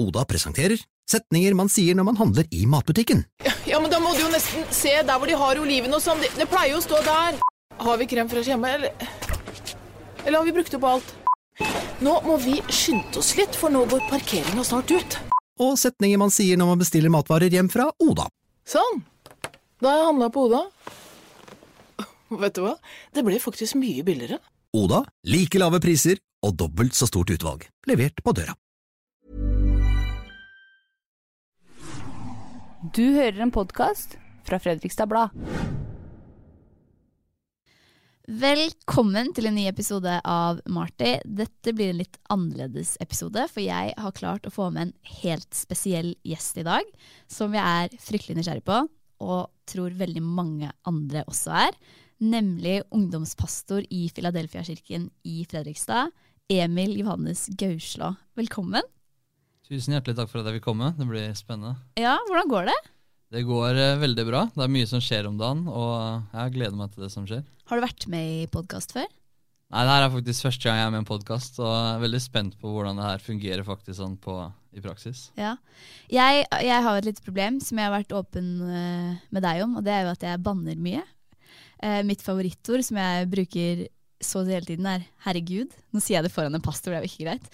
[0.00, 0.80] Oda presenterer
[1.10, 3.24] setninger man sier når man handler i matbutikken.
[3.68, 6.20] Ja, men da må du jo nesten se der hvor de har oliven og sånn.
[6.22, 7.40] Det, det pleier jo å stå der.
[7.80, 8.94] Har vi krem fresh hjemme, eller
[10.24, 11.12] Eller har vi brukt opp alt?
[12.04, 15.18] Nå må vi skynde oss litt, for nå går parkeringa snart ut.
[15.60, 18.28] Og setninger man sier når man bestiller matvarer hjem fra Oda.
[18.68, 19.02] Sånn.
[19.80, 20.62] Da har jeg handla på Oda.
[22.40, 22.76] Vet du hva?
[23.12, 24.38] Det ble faktisk mye billigere.
[24.76, 27.66] Oda like lave priser og dobbelt så stort utvalg.
[27.90, 28.54] Levert på døra.
[32.80, 34.14] Du hører en podkast
[34.48, 35.34] fra Fredrikstad Blad.
[38.24, 41.10] Velkommen til en ny episode av Marty.
[41.28, 45.52] Dette blir en litt annerledes episode, for jeg har klart å få med en helt
[45.52, 46.88] spesiell gjest i dag,
[47.28, 48.78] som jeg er fryktelig nysgjerrig på,
[49.28, 51.76] og tror veldig mange andre også er.
[52.24, 56.16] Nemlig ungdomspastor i Filadelfia-kirken i Fredrikstad,
[56.48, 58.14] Emil Johannes Gauslå.
[58.40, 58.88] Velkommen.
[59.70, 60.88] Tusen hjertelig takk for at jeg vil komme.
[60.98, 61.76] Det blir spennende.
[62.00, 62.78] Ja, hvordan går det?
[63.30, 64.40] Det går eh, veldig bra.
[64.50, 67.44] Det er mye som skjer om dagen, og jeg gleder meg til det som skjer.
[67.70, 69.06] Har du vært med i podkast før?
[69.70, 71.92] Nei, Det her er faktisk første gang jeg er med i en podkast, og jeg
[71.92, 74.34] er veldig spent på hvordan det her fungerer faktisk sånn på,
[74.74, 75.22] i praksis.
[75.38, 75.52] Ja.
[76.10, 79.78] Jeg, jeg har et lite problem som jeg har vært åpen eh, med deg om,
[79.78, 81.06] og det er jo at jeg banner mye.
[81.78, 83.86] Eh, mitt favorittord som jeg bruker
[84.20, 85.72] så det hele tiden, er 'herregud'.
[85.92, 87.46] Nå sier jeg det foran en pastor, det er jo ikke greit.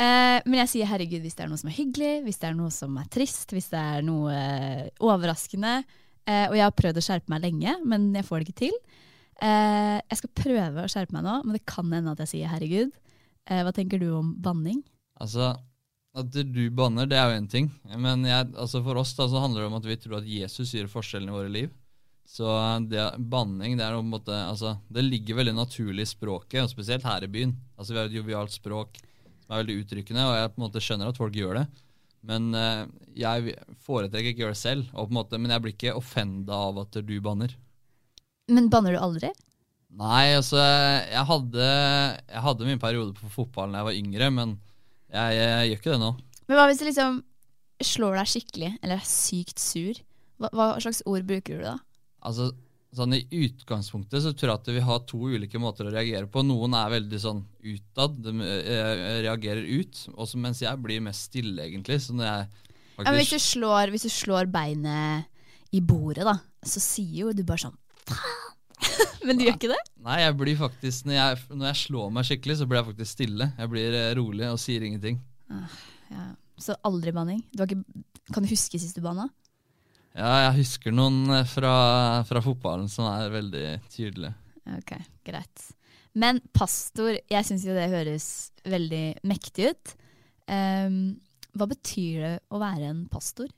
[0.00, 2.56] Eh, men jeg sier 'herregud' hvis det er noe som er hyggelig, hvis det er
[2.56, 5.84] noe som er trist, hvis det er noe eh, overraskende.
[6.24, 8.76] Eh, og jeg har prøvd å skjerpe meg lenge, men jeg får det ikke til.
[9.44, 12.48] Eh, jeg skal prøve å skjerpe meg nå, men det kan hende at jeg sier
[12.48, 12.92] 'herregud'.
[13.46, 14.82] Eh, hva tenker du om banning?
[15.20, 15.52] Altså,
[16.16, 19.42] at du banner, det er jo én ting, men jeg, altså for oss da, så
[19.42, 21.72] handler det om at vi tror at Jesus gjør forskjellen i våre liv.
[22.24, 22.48] Så
[22.88, 26.72] det, banning det er på en måte, altså, det ligger veldig naturlig i språket, og
[26.72, 27.52] spesielt her i byen.
[27.76, 28.98] Altså Vi har et jovialt språk
[29.44, 31.64] som er veldig uttrykkende, og jeg på en måte skjønner at folk gjør det.
[32.24, 35.64] Men uh, jeg foretrekker ikke å gjøre det selv, og på en måte, men jeg
[35.64, 37.52] blir ikke offenda av at du banner.
[38.52, 39.30] Men banner du aldri?
[39.94, 41.66] Nei, altså jeg hadde,
[42.26, 44.56] jeg hadde min periode på fotballen da jeg var yngre, men
[45.12, 46.10] jeg, jeg, gjør ikke det nå.
[46.48, 47.20] Men hva hvis du liksom
[47.84, 50.00] slår deg skikkelig, eller er sykt sur?
[50.40, 51.76] Hva, hva slags ord bruker du da?
[52.24, 52.50] Altså,
[52.94, 56.44] sånn I utgangspunktet så tror jeg at vi har to ulike måter å reagere på.
[56.46, 61.66] Noen er veldig sånn utad, de eh, reagerer ut, også mens jeg blir mest stille,
[61.66, 62.00] egentlig.
[62.04, 62.48] Så når jeg
[62.96, 63.08] faktisk...
[63.08, 65.30] ja, hvis, du slår, hvis du slår beinet
[65.74, 68.40] i bordet, da, så sier jo du bare sånn faen.
[69.26, 69.80] Men du gjør ikke det?
[70.04, 73.12] Nei, jeg blir faktisk når jeg, når jeg, slår meg skikkelig, så blir jeg faktisk
[73.14, 73.46] stille.
[73.56, 75.20] Jeg blir eh, rolig og sier ingenting.
[75.52, 75.78] Ah,
[76.12, 76.26] ja.
[76.60, 77.40] Så aldri banning?
[77.54, 77.80] Du ikke,
[78.30, 79.26] kan du huske sist du banna?
[80.14, 81.74] Ja, jeg husker noen eh, fra,
[82.28, 84.34] fra fotballen som er veldig tydelige.
[84.76, 84.94] Ok,
[85.26, 85.64] greit.
[86.14, 88.28] Men pastor, jeg syns jo det høres
[88.70, 89.94] veldig mektig ut.
[90.46, 91.16] Um,
[91.58, 93.50] hva betyr det å være en pastor?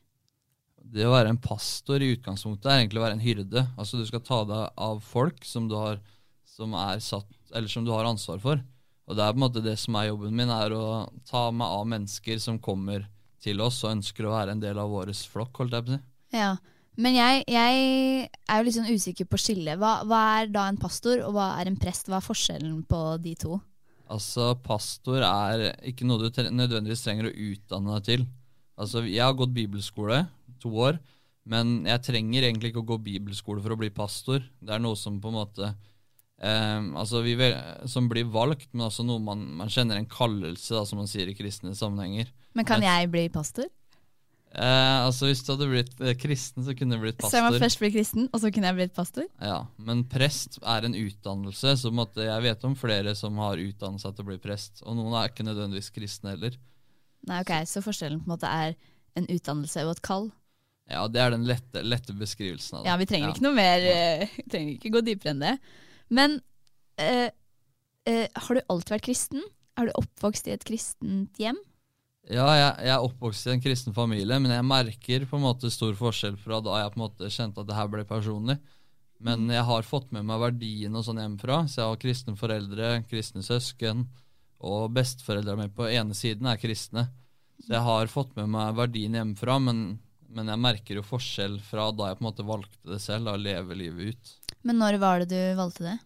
[0.87, 3.67] Det å være en pastor i utgangspunktet er egentlig å være en hyrde.
[3.77, 6.01] Altså Du skal ta deg av folk som du har,
[6.49, 8.65] som er satt, eller som du har ansvar for.
[9.07, 11.69] Og det er på en måte det som er jobben min, er å ta meg
[11.77, 13.05] av mennesker som kommer
[13.43, 15.61] til oss og ønsker å være en del av vår flokk.
[15.61, 16.05] holdt jeg på å si.
[16.35, 16.57] Ja,
[16.97, 19.77] Men jeg, jeg er jo litt sånn usikker på skillet.
[19.77, 22.09] Hva, hva er da en pastor, og hva er en prest?
[22.09, 23.59] Hva er forskjellen på de to?
[24.07, 28.25] Altså, Pastor er ikke noe du nødvendigvis trenger å utdanne deg til.
[28.79, 30.23] Altså, Jeg har gått bibelskole
[30.63, 31.01] to år,
[31.47, 34.45] men jeg trenger egentlig ikke å gå bibelskole for å bli pastor.
[34.63, 37.35] Det er noe som på en måte eh, altså vi,
[37.91, 41.31] som blir valgt, men også noe man, man kjenner en kallelse, da, som man sier
[41.31, 42.31] i kristne sammenhenger.
[42.57, 43.69] Men kan jeg bli pastor?
[44.57, 47.35] Eh, altså Hvis du hadde blitt eh, kristen, så kunne du blitt pastor.
[47.35, 49.27] Så jeg må først bli kristen, og så kunne jeg blitt pastor?
[49.43, 51.75] Ja, Men prest er en utdannelse.
[51.83, 54.81] Så måtte, jeg vet om flere som har utdannet seg til å bli prest.
[54.87, 56.57] Og noen er ikke nødvendigvis kristne heller.
[57.29, 58.77] Nei, ok, Så forskjellen på en måte er
[59.17, 60.31] en utdannelse og et kall?
[60.89, 62.91] Ja, det er den lette, lette beskrivelsen av det.
[62.93, 63.35] Ja, Vi trenger ja.
[63.35, 63.87] ikke noe mer,
[64.39, 65.55] vi trenger ikke gå dypere enn det.
[66.17, 66.41] Men
[67.03, 67.29] uh,
[68.09, 69.45] uh, har du alltid vært kristen?
[69.77, 71.59] Er du oppvokst i et kristent hjem?
[72.27, 75.71] Ja, jeg, jeg, er oppvokst i en kristen familie, men jeg merker på en måte
[75.71, 78.57] stor forskjell fra da jeg på en måte kjente at det her ble personlig.
[79.23, 79.53] Men mm.
[79.55, 83.45] jeg har fått med meg verdiene og sånn hjemmefra, så jeg har kristne foreldre, kristne
[83.47, 84.09] søsken,
[84.67, 87.07] og besteforeldrene mine på ene siden er kristne.
[87.63, 89.87] Så jeg har fått med meg verdien hjemmefra, men,
[90.27, 93.41] men jeg merker jo forskjell fra da jeg på en måte valgte det selv, å
[93.41, 94.37] leve livet ut.
[94.67, 95.97] Men når var det du valgte det?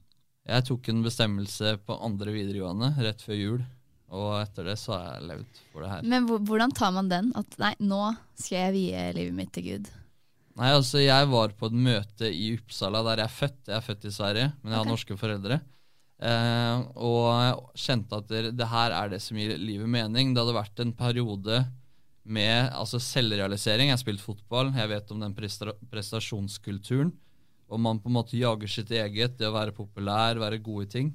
[0.50, 3.61] Jeg tok en bestemmelse på andre videregående rett før jul,
[4.10, 6.06] og etter det så har jeg levd for det her.
[6.12, 7.30] Men hvordan tar man den?
[7.38, 8.02] At nei, nå
[8.34, 9.90] skal jeg vie livet mitt til Gud.
[10.58, 13.60] Nei, altså Jeg var på et møte i Uppsala der jeg er født.
[13.70, 15.60] Jeg er født i Sverige, men jeg har norske foreldre.
[16.20, 20.34] Eh, og jeg kjente at det, det her er det som gir livet mening.
[20.34, 21.62] Det hadde vært en periode
[22.30, 23.88] med altså selvrealisering.
[23.88, 27.14] Jeg har spilt fotball, jeg vet om den presta prestasjonskulturen.
[27.70, 30.90] Og man på en måte jager sitt eget, det å være populær, være god i
[30.98, 31.10] ting.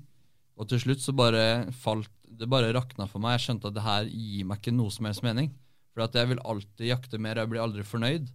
[0.56, 3.38] Og til slutt så bare falt Det bare rakna for meg.
[3.38, 5.52] Jeg skjønte at det her gir meg ikke noe som helst mening.
[5.96, 8.28] For at jeg vil alltid jakte mer, jeg blir aldri fornøyd.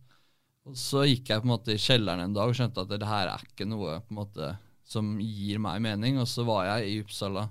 [0.69, 3.09] Og så gikk jeg på en måte i kjelleren en dag og skjønte at det
[3.09, 4.51] her er ikke noe på en måte
[4.91, 6.19] som gir meg mening.
[6.21, 7.47] Og så var jeg i Uppsala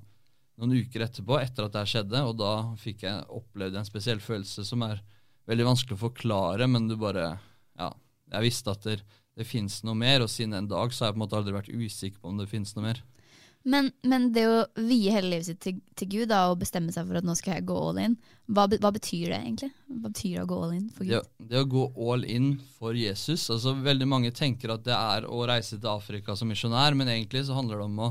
[0.60, 4.20] noen uker etterpå, etter at det her skjedde, og da fikk jeg opplevd en spesiell
[4.20, 5.00] følelse som er
[5.50, 7.32] veldig vanskelig å forklare, men du bare
[7.80, 7.94] Ja,
[8.34, 8.98] jeg visste at det,
[9.40, 11.56] det fins noe mer, og siden en dag så har jeg på en måte aldri
[11.56, 13.00] vært usikker på om det fins noe mer.
[13.68, 17.10] Men, men det å vie hele livet sitt til, til Gud da, og bestemme seg
[17.10, 18.16] for at nå skal jeg gå all in,
[18.48, 19.70] hva, hva betyr det egentlig?
[19.90, 21.12] Hva betyr det å gå all in for Gud?
[21.18, 21.22] Ja,
[21.52, 25.44] det å gå all in for Jesus altså Veldig mange tenker at det er å
[25.50, 28.10] reise til Afrika som misjonær, men egentlig så handler det om å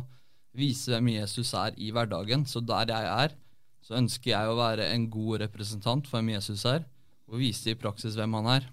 [0.59, 2.45] vise hvem Jesus er i hverdagen.
[2.49, 3.37] Så der jeg er,
[3.85, 6.85] så ønsker jeg å være en god representant for hvem Jesus er,
[7.29, 8.69] og vise i praksis hvem han er.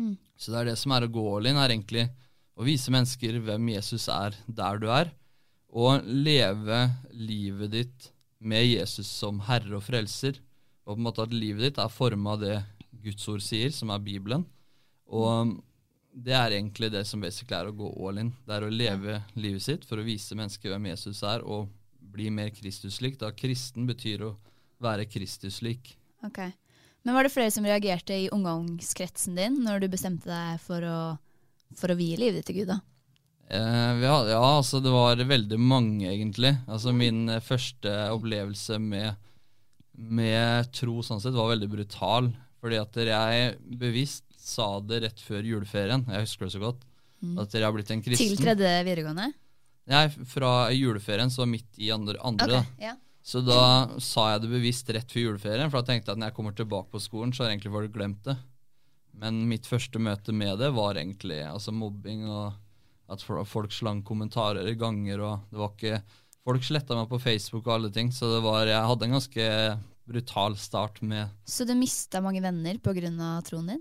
[0.00, 0.16] Mm.
[0.36, 2.08] Så det er det som er å gå all in, er egentlig
[2.56, 5.12] å vise mennesker hvem Jesus er der du er,
[5.72, 10.38] og leve livet ditt med Jesus som herre og frelser.
[10.86, 12.58] Og på en måte at livet ditt er forma av det
[13.06, 14.44] Guds ord sier, som er Bibelen.
[15.06, 15.56] Og
[16.16, 18.32] det er egentlig det som basically er å gå all in.
[18.46, 21.68] Det er å leve livet sitt for å vise mennesker hvem Jesus er, og
[22.16, 23.18] bli mer Kristuslik.
[23.20, 24.32] Da kristen betyr å
[24.82, 25.96] være Kristuslik.
[26.24, 26.54] Okay.
[27.06, 30.98] Men var det flere som reagerte i omgangskretsen din når du bestemte deg for å,
[31.78, 32.72] for å vie livet ditt til Gud?
[32.72, 32.80] da?
[33.48, 36.56] Eh, vi hadde- ja, altså det var veldig mange, egentlig.
[36.66, 39.14] Altså Min eh, første opplevelse med,
[39.96, 42.32] med tro sånn sett var veldig brutal.
[42.60, 46.04] Fordi at jeg bevisst sa det rett før juleferien.
[46.08, 46.82] Jeg husker det så godt.
[47.22, 47.38] Mm.
[47.42, 48.34] At jeg har blitt en kristen.
[48.34, 49.32] Til tredje videregående?
[49.86, 52.96] Nei, fra juleferien, så midt i andre, andre okay, ja.
[53.26, 56.30] Så da sa jeg det bevisst rett før juleferien, for da tenkte jeg at når
[56.30, 58.36] jeg kommer tilbake på skolen, så har egentlig folk glemt det.
[59.18, 62.54] Men mitt første møte med det var egentlig altså mobbing og
[63.08, 66.00] at folk slang kommentarer i ganger, og det var ikke
[66.46, 69.46] Folk sletta meg på Facebook og alle ting, så det var, jeg hadde en ganske
[70.06, 72.92] brutal start med Så du mista mange venner pga.
[73.42, 73.80] troen din?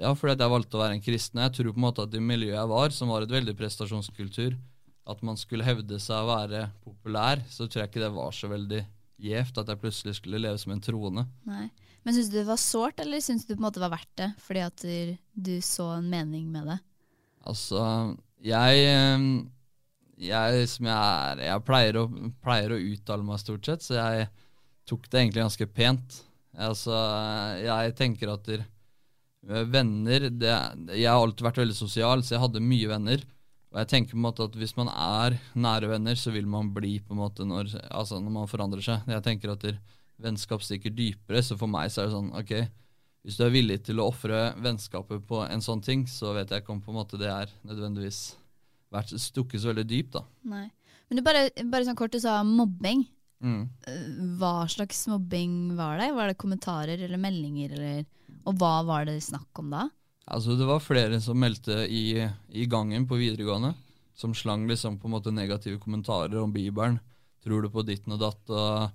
[0.00, 1.42] Ja, fordi at jeg valgte å være en kristen.
[1.44, 4.56] Jeg tror på en måte at det miljøet jeg var, som var et veldig prestasjonskultur,
[5.06, 8.50] at man skulle hevde seg å være populær, så tror jeg ikke det var så
[8.50, 8.80] veldig
[9.20, 11.26] gjevt at jeg plutselig skulle leve som en troende.
[11.46, 11.68] Nei.
[12.02, 14.30] Men syns du det var sårt, eller syns du på en måte var verdt det
[14.40, 16.78] fordi at du, du så en mening med det?
[17.50, 17.82] Altså,
[18.44, 19.24] jeg eh,
[20.20, 22.06] Jeg jeg er Jeg pleier å,
[22.44, 24.28] pleier å uttale meg stort sett, så jeg
[24.88, 26.20] tok det egentlig ganske pent.
[26.60, 26.94] Altså,
[27.62, 28.64] jeg tenker at der,
[29.48, 30.54] eh, venner det,
[30.96, 33.24] Jeg har alltid vært veldig sosial, så jeg hadde mye venner.
[33.70, 36.72] Og jeg tenker på en måte at hvis man er nære venner, så vil man
[36.74, 39.06] bli på en måte når, altså når man forandrer seg.
[39.06, 39.78] Jeg tenker at der,
[40.20, 42.52] vennskap stikker dypere, så for meg så er det sånn ok,
[43.24, 46.62] hvis du er villig til å ofre vennskapet på en sånn ting, så vet jeg
[46.62, 48.20] ikke om på en måte det er nødvendigvis
[48.90, 50.22] vært stukket så veldig dypt, da.
[50.50, 50.66] Nei.
[51.10, 53.04] Men du bare, bare sånn kort, du sa mobbing.
[53.44, 53.62] Mm.
[53.88, 54.00] Eh,
[54.40, 56.10] Hva slags mobbing var det?
[56.16, 57.74] Var det kommentarer eller meldinger?
[57.76, 58.04] Eller,
[58.44, 59.88] og hva var det snakk om da?
[60.30, 62.14] Altså, det var flere som meldte i,
[62.54, 63.72] i gangen på videregående,
[64.14, 67.00] som slang liksom på en måte negative kommentarer om Bibelen.
[67.44, 68.90] Tror du på ditten og datt og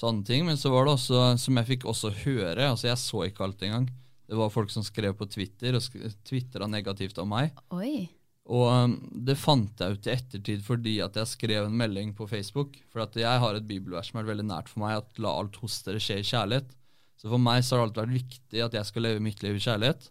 [0.00, 0.46] sånne ting.
[0.48, 3.66] Men så var det også, som jeg fikk også høre, altså jeg så ikke alt
[3.66, 3.90] engang.
[4.30, 7.54] Det var folk som skrev på Twitter og tvitra negativt om meg.
[7.74, 8.06] Oi.
[8.50, 8.94] Og um,
[9.26, 12.78] det fant jeg ut i ettertid fordi at jeg skrev en melding på Facebook.
[12.90, 15.58] For at jeg har et bibelvers som er veldig nært for meg, at la alt
[15.62, 16.72] hos dere skje i kjærlighet.
[17.20, 19.58] Så for meg så har det alltid vært viktig at jeg skal leve mitt liv
[19.58, 20.08] i kjærlighet.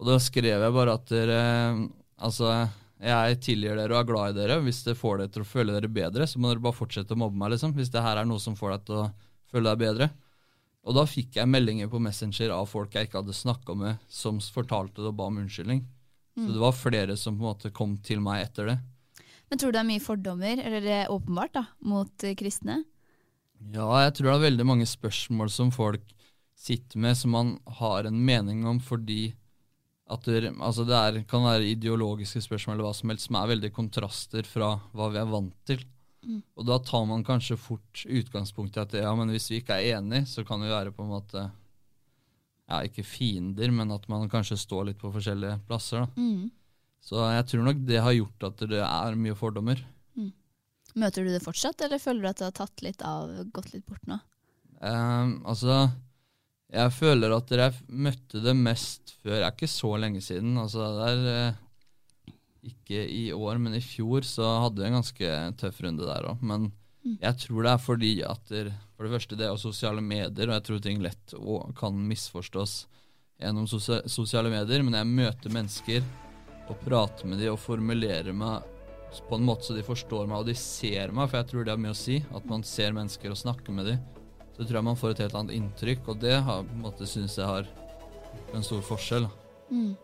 [0.00, 1.42] Og da skrev jeg bare at dere
[2.20, 2.50] Altså,
[3.00, 4.58] jeg tilgir dere og er glad i dere.
[4.64, 7.20] Hvis det får dere til å føle dere bedre, så må dere bare fortsette å
[7.22, 7.72] mobbe meg, liksom.
[7.76, 9.06] Hvis det her er noe som får deg til å
[9.50, 10.10] føle deg bedre.
[10.84, 14.38] Og da fikk jeg meldinger på Messenger av folk jeg ikke hadde snakka med, som
[14.40, 15.82] fortalte det og ba om unnskyldning.
[16.36, 16.52] Så Mm.
[16.54, 18.78] det var flere som på en måte kom til meg etter det.
[19.50, 22.84] Men tror du det er mye fordommer, eller det er åpenbart, da, mot eh, kristne?
[23.74, 26.00] Ja, jeg tror det er veldig mange spørsmål som folk
[26.56, 29.34] sitter med som man har en mening om fordi
[30.10, 33.50] at det, altså det er, kan være ideologiske spørsmål eller hva som helst som er
[33.52, 35.84] veldig kontraster fra hva vi er vant til.
[36.26, 36.40] Mm.
[36.58, 40.00] Og da tar man kanskje fort utgangspunkt i at ja, men hvis vi ikke er
[40.00, 44.58] enige, så kan vi være på en måte ja, ikke fiender, men at man kanskje
[44.60, 46.04] står litt på forskjellige plasser.
[46.04, 46.10] da.
[46.20, 46.50] Mm.
[47.00, 49.80] Så jeg tror nok det har gjort at det er mye fordommer.
[50.98, 53.86] Møter du det fortsatt, eller føler du at det har tatt litt av, gått litt
[53.86, 54.18] bort nå?
[54.80, 55.84] Um, altså,
[56.72, 59.36] jeg føler at jeg møtte det mest før.
[59.40, 60.56] Det er ikke så lenge siden.
[60.60, 62.34] Altså, det er eh,
[62.70, 66.42] ikke i år, men i fjor så hadde vi en ganske tøff runde der òg.
[66.42, 67.16] Men Mm.
[67.22, 70.56] jeg tror det er fordi at der, for det første det er sosiale medier, og
[70.58, 71.34] jeg tror ting lett
[71.78, 72.74] kan misforstås
[73.40, 74.82] gjennom sosiale medier.
[74.84, 76.04] Men jeg møter mennesker
[76.68, 78.68] og prater med dem og formulerer meg
[79.26, 81.72] på en måte så de forstår meg og de ser meg, for jeg tror det
[81.72, 82.20] har mye å si.
[82.36, 84.04] At man ser mennesker og snakker med dem.
[84.60, 87.06] Så tror jeg man får et helt annet inntrykk, og det har, på en måte
[87.08, 87.64] syns jeg har
[88.52, 89.24] en stor forskjell.
[89.72, 89.94] Mm.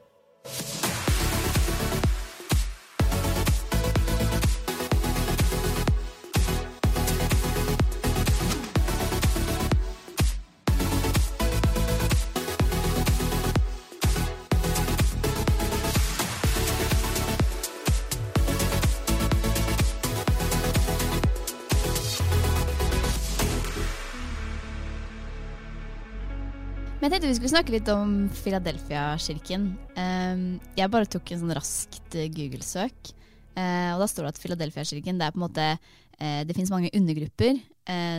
[27.26, 29.62] Tenkte vi skulle snakke litt om Philadelphia-kirken.
[29.98, 30.42] Um,
[30.78, 33.10] jeg bare tok en sånn raskt eh, Google-søk,
[33.58, 36.70] eh, og da står det at Philadelphia-kirken det er på en måte eh, Det finnes
[36.70, 37.58] mange undergrupper,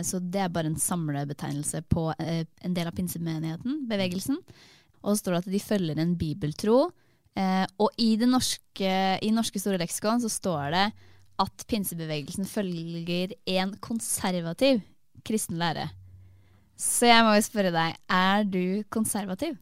[0.04, 4.38] så det er bare en samlebetegnelse på en del av pinsemenigheten, bevegelsen.
[5.02, 6.78] Og så står det at de følger en bibeltro.
[7.36, 10.86] Og i det norske, i norske store leksikon så står det
[11.44, 14.80] at pinsebevegelsen følger en konservativ
[15.28, 15.90] kristen lære.
[16.78, 19.56] Så jeg må jo spørre deg, er du konservativ?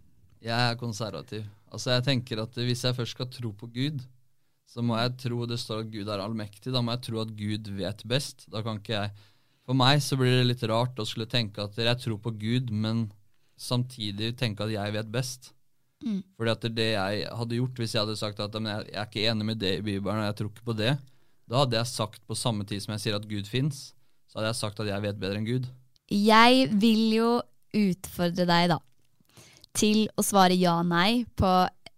[0.44, 1.46] Jeg er konservativ.
[1.72, 4.04] Altså jeg tenker at Hvis jeg først skal tro på Gud,
[4.68, 6.72] så må jeg tro det står at Gud er allmektig.
[6.74, 8.44] Da må jeg tro at Gud vet best.
[8.52, 9.14] Da kan ikke jeg
[9.66, 12.68] For meg så blir det litt rart å skulle tenke at jeg tror på Gud,
[12.70, 13.08] men
[13.58, 15.50] samtidig tenke at jeg vet best.
[16.04, 16.20] Mm.
[16.36, 19.48] Fordi at det jeg hadde gjort hvis jeg hadde sagt at jeg er ikke enig
[19.48, 20.92] med det i Bibelen, og jeg tror ikke på det,
[21.50, 23.88] da hadde jeg sagt på samme tid som jeg sier at Gud fins,
[24.28, 25.66] så hadde jeg sagt at jeg vet bedre enn Gud.
[26.12, 27.30] Jeg vil jo
[27.76, 28.78] utfordre deg, da,
[29.76, 31.52] til å svare ja-nei på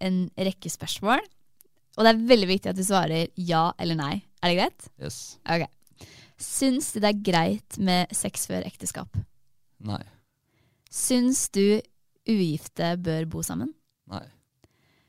[0.05, 1.21] en rekke spørsmål.
[1.99, 4.15] Og det er veldig viktig at du svarer ja eller nei.
[4.38, 4.88] Er det greit?
[5.03, 5.19] Yes.
[5.50, 5.67] Ok.
[6.38, 9.19] Syns du det er greit med sex før ekteskap?
[9.83, 10.00] Nei.
[10.95, 11.81] Syns du
[12.29, 13.73] ugifte bør bo sammen?
[14.11, 14.23] Nei.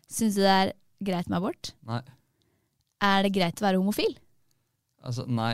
[0.09, 0.73] Syns du det er
[1.05, 1.71] greit med abort?
[1.85, 2.01] Nei.
[3.05, 4.17] Er det greit å være homofil?
[5.05, 5.53] Altså, nei.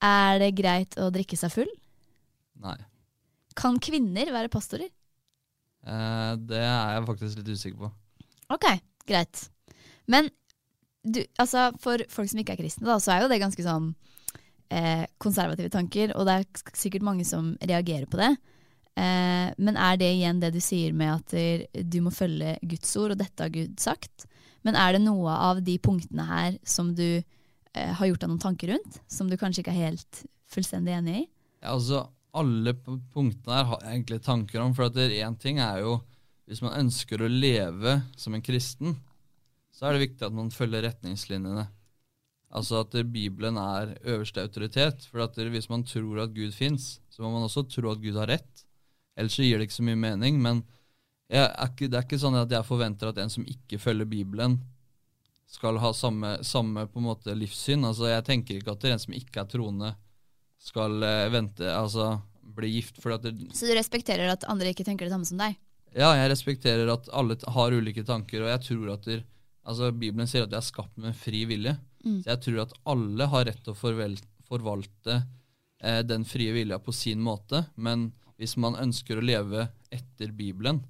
[0.00, 1.72] Er det greit å drikke seg full?
[2.64, 2.76] Nei.
[3.58, 4.90] Kan kvinner være pastorer?
[5.86, 7.90] Eh, det er jeg faktisk litt usikker på.
[8.54, 8.66] Ok,
[9.08, 9.44] greit.
[10.08, 10.30] Men
[11.04, 13.90] du, altså, for folk som ikke er kristne, da, så er jo det ganske sånn
[14.74, 18.32] eh, konservative tanker, og det er sikkert mange som reagerer på det.
[18.98, 23.14] Eh, men er det igjen det du sier med at du må følge Guds ord,
[23.14, 24.28] og dette har Gud sagt?
[24.66, 28.42] Men er det noe av de punktene her som du eh, har gjort deg noen
[28.42, 31.26] tanker rundt, som du kanskje ikke er helt fullstendig enig i?
[31.62, 32.06] Ja, altså,
[32.36, 34.74] alle punktene her har jeg egentlig tanker om.
[34.76, 35.98] For at én ting er jo
[36.48, 38.94] Hvis man ønsker å leve som en kristen,
[39.68, 41.66] så er det viktig at man følger retningslinjene.
[42.56, 45.04] Altså at Bibelen er øverste autoritet.
[45.10, 48.16] For at hvis man tror at Gud fins, så må man også tro at Gud
[48.16, 48.64] har rett.
[49.12, 50.40] Ellers så gir det ikke så mye mening.
[50.40, 50.64] Men
[51.28, 54.56] jeg er det er ikke sånn at jeg forventer at en som ikke følger Bibelen,
[55.48, 57.84] skal ha samme, samme på en måte livssyn.
[57.84, 59.94] Altså Jeg tenker ikke at en som ikke er troende,
[60.58, 62.16] skal eh, vente, altså
[62.58, 62.98] bli gift.
[63.22, 65.58] Det, Så du respekterer at andre ikke tenker det samme som deg?
[65.96, 69.22] ja, jeg respekterer at alle har ulike tanker, og jeg tror at der,
[69.68, 71.74] altså Bibelen sier at vi er skapt med en fri vilje.
[72.04, 72.20] Mm.
[72.22, 73.96] Så jeg tror at alle har rett til å
[74.48, 77.64] forvalte eh, den frie vilja på sin måte.
[77.76, 80.82] Men hvis man ønsker å leve etter Bibelen,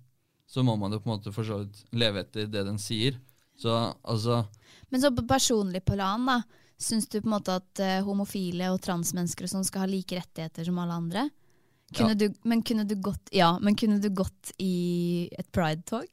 [0.49, 3.19] så må man jo på en måte for så vidt leve etter det den sier.
[3.59, 3.73] Så
[4.03, 4.45] altså
[4.89, 6.43] Men så på personlig plan, da.
[6.79, 10.19] Syns du på en måte at uh, homofile og transmennesker og sånn skal ha like
[10.19, 11.27] rettigheter som alle andre?
[11.97, 12.21] Kunne Ja.
[12.21, 16.07] du, men, kunne du gått, ja, men kunne du gått i et pride-tog?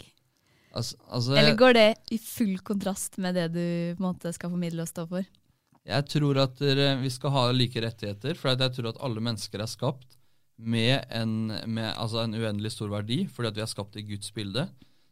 [0.76, 4.52] altså, altså Eller går det i full kontrast med det du på en måte skal
[4.52, 5.28] formidle og stå for?
[5.86, 6.62] jeg tror at
[7.02, 10.18] vi skal ha like rettigheter, for jeg tror at alle mennesker er skapt
[10.58, 14.32] med en, med, altså en uendelig stor verdi, fordi at vi er skapt i Guds
[14.34, 14.66] bilde.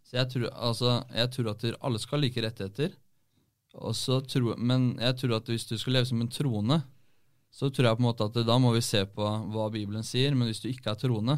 [0.08, 2.96] Så jeg tror, altså, jeg tror at alle skal ha like rettigheter.
[3.74, 6.82] Og så tror, men jeg tror at hvis du skal leve som en troende,
[7.54, 10.34] så tror jeg på en måte at da må vi se på hva Bibelen sier.
[10.38, 11.38] Men hvis du ikke er troende,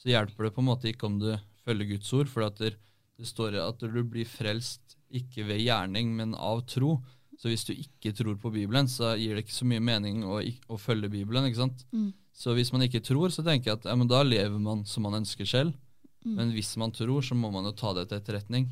[0.00, 1.30] så hjelper det på en måte ikke om du
[1.64, 2.32] følger Guds ord.
[2.32, 2.74] For at det,
[3.20, 6.98] det står at du blir frelst ikke ved gjerning, men av tro.
[7.40, 10.38] Så hvis du ikke tror på Bibelen, så gir det ikke så mye mening å,
[10.40, 11.48] å følge Bibelen.
[11.48, 11.84] ikke sant?
[11.92, 12.12] Mm.
[12.34, 15.06] Så hvis man ikke tror, så tenker jeg at ja, men da lever man som
[15.06, 15.76] man ønsker selv.
[16.24, 16.34] Mm.
[16.38, 18.68] Men hvis man tror, så må man jo ta det til etterretning.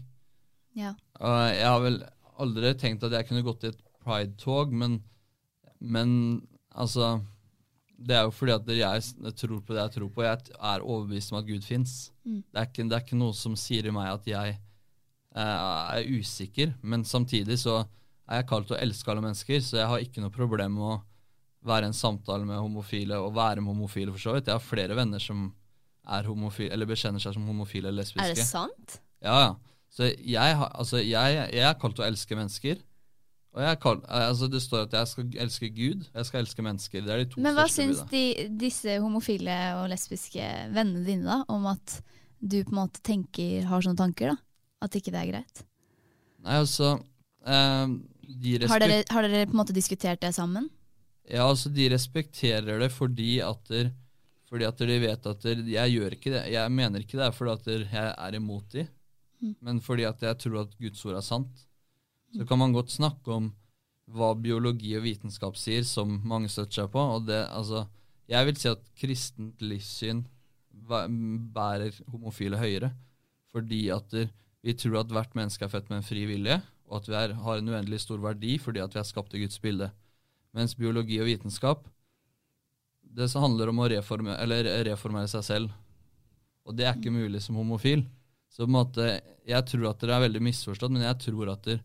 [0.78, 0.95] Ja.
[1.21, 1.99] Og jeg har vel
[2.41, 5.01] aldri tenkt at jeg kunne gått i et pride-tog, men,
[5.79, 6.11] men
[6.71, 7.21] altså
[8.03, 10.25] Det er jo fordi at jeg tror på det jeg tror på.
[10.27, 12.11] Jeg er overbevist om at Gud fins.
[12.25, 12.43] Mm.
[12.51, 17.05] Det, det er ikke noe som sier i meg at jeg eh, er usikker, men
[17.07, 17.85] samtidig så
[18.27, 20.89] er jeg kalt til å elske alle mennesker, så jeg har ikke noe problem med
[20.89, 21.01] å
[21.67, 24.49] være i en samtale med homofile og være med homofile, for så vidt.
[24.51, 25.51] Jeg har flere venner som
[26.11, 28.25] er homofile, eller bekjenner seg som homofile eller lesbiske.
[28.25, 28.99] Er det sant?
[29.23, 29.53] Ja, ja.
[29.93, 32.81] Så jeg, har- altså, jeg, jeg er kalt til å elske mennesker.
[33.53, 36.65] Og jeg kalt, altså, det står at jeg skal elske Gud, og jeg skal elske
[36.65, 37.03] mennesker.
[37.05, 38.23] Det er de to Men hva syns de,
[38.63, 41.99] disse homofile og lesbiske vennene dine da, om at
[42.41, 44.33] du på en måte tenker, har sånne tanker?
[44.33, 44.41] da?
[44.83, 45.61] At ikke det er greit?
[46.43, 46.95] Nei, altså
[47.45, 47.93] eh,
[48.43, 50.71] de Har dere, har dere på en måte diskutert det sammen?
[51.29, 53.93] Ja, altså de respekterer det fordi at, der,
[54.49, 56.43] fordi at de vet at der, jeg gjør ikke det.
[56.57, 58.89] Jeg mener ikke det er fordi at jeg er imot de,
[59.43, 59.55] Mm.
[59.59, 61.65] men fordi at jeg tror at Guds ord er sant.
[62.33, 63.51] Så kan man godt snakke om
[64.13, 67.03] hva biologi og vitenskap sier, som mange støtter seg på.
[67.17, 67.85] Og det, altså,
[68.31, 70.23] jeg vil si at kristent livssyn
[71.53, 72.93] bærer homofile høyere.
[73.53, 74.15] Fordi at
[74.63, 77.35] vi tror at hvert menneske er født med en fri vilje, og at vi er,
[77.45, 79.91] har en uendelig stor verdi fordi at vi er skapt i Guds bilde.
[80.55, 81.89] Mens biologi og vitenskap
[83.13, 85.73] det handler om å reformere, reformere seg selv.
[86.65, 88.07] Og det er ikke mulig som homofil.
[88.53, 89.09] Så på en måte,
[89.49, 91.85] jeg tror at dere er veldig misforstått, men jeg tror at dere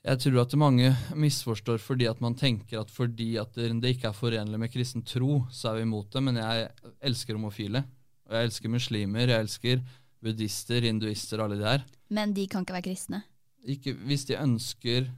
[0.00, 4.16] jeg tror at mange misforstår fordi at man tenker at fordi at det ikke er
[4.16, 6.22] forenlig med kristen tro, så er vi imot det.
[6.24, 6.70] Men jeg
[7.04, 7.82] elsker homofile.
[8.24, 9.82] Og jeg elsker muslimer, jeg elsker
[10.24, 11.84] buddhister, hinduister, alle de her.
[12.08, 13.22] Men de kan ikke være kristne.
[13.68, 15.10] Ikke, hvis de ønsker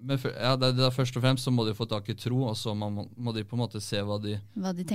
[0.00, 2.16] men, for, ja, det, det er Først og fremst så må de få tak i
[2.18, 4.86] tro, og så må, må de på en måte se hva de Hva de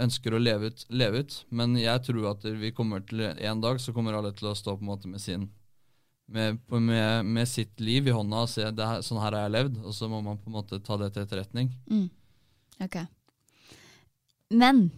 [0.00, 0.84] ønsker å leve ut.
[0.88, 1.38] Leve ut.
[1.50, 4.76] Men jeg tror at vi kommer til en dag så kommer alle til å stå
[4.78, 5.48] på en måte med sin
[6.28, 9.54] med, med, med sitt liv i hånda og se det her, sånn her har jeg
[9.54, 11.70] levd, og så må man på en måte ta det til etterretning.
[11.88, 12.08] Mm.
[12.84, 12.98] Ok.
[14.52, 14.88] Men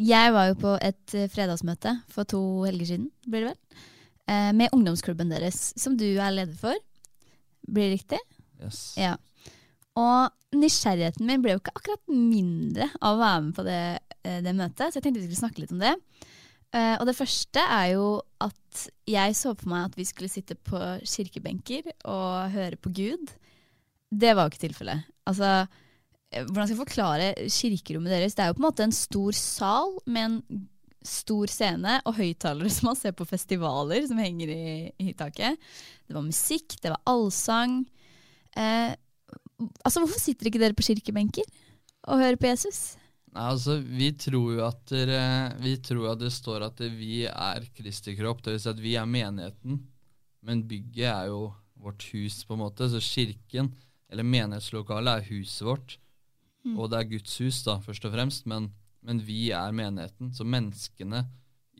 [0.00, 3.82] jeg var jo på et eh, fredagsmøte for to helger siden, blir det vel?
[4.30, 6.78] Eh, med ungdomsklubben deres, som du er leder for.
[7.66, 8.20] Blir det riktig?
[8.60, 8.80] Yes.
[9.00, 9.16] Ja.
[9.98, 13.82] Og nysgjerrigheten min ble jo ikke akkurat mindre av å være med på det,
[14.24, 15.94] eh, det møtet, så jeg tenkte vi skulle snakke litt om det.
[16.70, 18.08] Eh, og det første er jo
[18.42, 23.32] at jeg så for meg at vi skulle sitte på kirkebenker og høre på Gud.
[24.10, 25.08] Det var jo ikke tilfellet.
[25.26, 25.66] Altså,
[26.30, 28.36] eh, hvordan skal jeg forklare kirkerommet deres?
[28.38, 30.68] Det er jo på en måte en stor sal med en
[31.06, 34.64] stor scene og høyttalere som man ser på festivaler som henger i,
[35.00, 35.58] i taket.
[36.06, 37.82] Det var musikk, det var allsang.
[38.58, 38.94] Eh,
[39.84, 41.46] altså, hvorfor sitter ikke dere på kirkebenker
[42.08, 42.96] og hører på Jesus?
[43.30, 44.92] Nei, altså, vi tror jo at,
[45.62, 48.64] vi tror at det står at vi er Kristi kropp, dvs.
[48.64, 49.78] Si at vi er menigheten.
[50.46, 52.88] Men bygget er jo vårt hus, på en måte.
[52.90, 53.70] Så kirken,
[54.10, 55.96] eller menighetslokalet, er huset vårt.
[56.64, 56.76] Mm.
[56.76, 58.48] Og det er Guds hus, da, først og fremst.
[58.50, 58.70] Men,
[59.06, 60.32] men vi er menigheten.
[60.34, 61.24] Så menneskene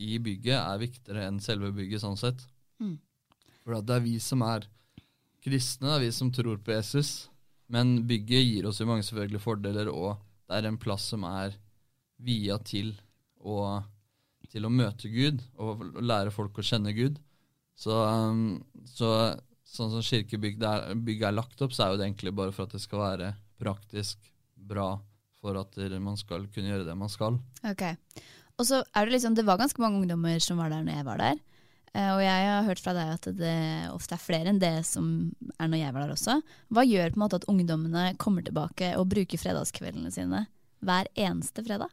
[0.00, 2.44] i bygget er viktigere enn selve bygget, sånn sett.
[2.80, 2.96] Mm.
[3.64, 4.68] For at det er vi som er
[5.44, 7.28] kristne, vi som tror på Jesus.
[7.70, 11.54] Men bygget gir oss jo mange selvfølgelig fordeler, og det er en plass som er
[12.20, 12.92] via til
[13.38, 13.80] å,
[14.50, 17.20] til å møte Gud og lære folk å kjenne Gud.
[17.78, 19.12] Så, um, så
[19.64, 22.74] sånn som kirkebygget er, er lagt opp, så er jo det egentlig bare for at
[22.74, 24.18] det skal være praktisk
[24.70, 24.96] bra
[25.40, 27.38] for at man skal kunne gjøre det man skal.
[27.64, 27.86] Ok.
[28.60, 31.06] Og så er det liksom, det var ganske mange ungdommer som var der når jeg
[31.06, 31.38] var der.
[31.90, 33.54] Eh, og jeg har hørt fra deg at det
[33.90, 36.36] ofte er flere enn det som er når jeg var der også.
[36.70, 40.44] Hva gjør på en måte at ungdommene kommer tilbake og bruker fredagskveldene sine
[40.86, 41.90] hver eneste fredag?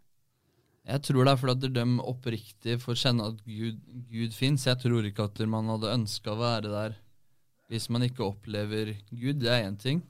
[0.88, 4.68] Jeg tror det er fordi de oppriktig får kjenne at Gud, Gud fins.
[4.70, 7.02] Jeg tror ikke at man hadde ønska å være der
[7.68, 9.42] hvis man ikke opplever Gud.
[9.42, 10.06] Det er én ting.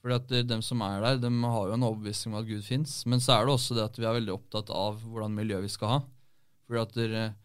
[0.00, 2.98] Fordi at de som er der, de har jo en overbevisning om at Gud fins.
[3.08, 5.72] Men så er det også det at vi er veldig opptatt av hvordan miljø vi
[5.72, 5.98] skal ha.
[6.68, 7.40] Fordi at,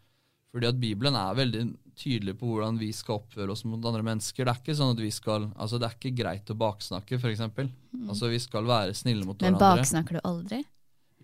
[0.56, 1.64] fordi at Bibelen er veldig
[1.96, 4.44] tydelig på hvordan vi skal oppføre oss mot andre mennesker.
[4.44, 7.44] Det er ikke sånn at vi skal, altså det er ikke greit å baksnakke, f.eks.
[7.56, 8.08] Mm.
[8.08, 9.82] Altså, vi skal være snille mot Men hverandre.
[9.84, 10.62] baksnakker du aldri?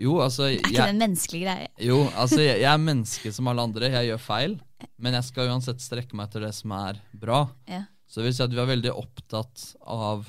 [0.00, 1.68] Jo, altså, Er ikke jeg- det en menneskelig greie?
[1.84, 3.90] jo, altså jeg, jeg er menneske som alle andre.
[3.92, 4.54] Jeg gjør feil.
[4.98, 7.42] Men jeg skal uansett strekke meg etter det som er bra.
[7.68, 7.82] Ja.
[8.08, 10.24] Så det vil si at vi er veldig opptatt av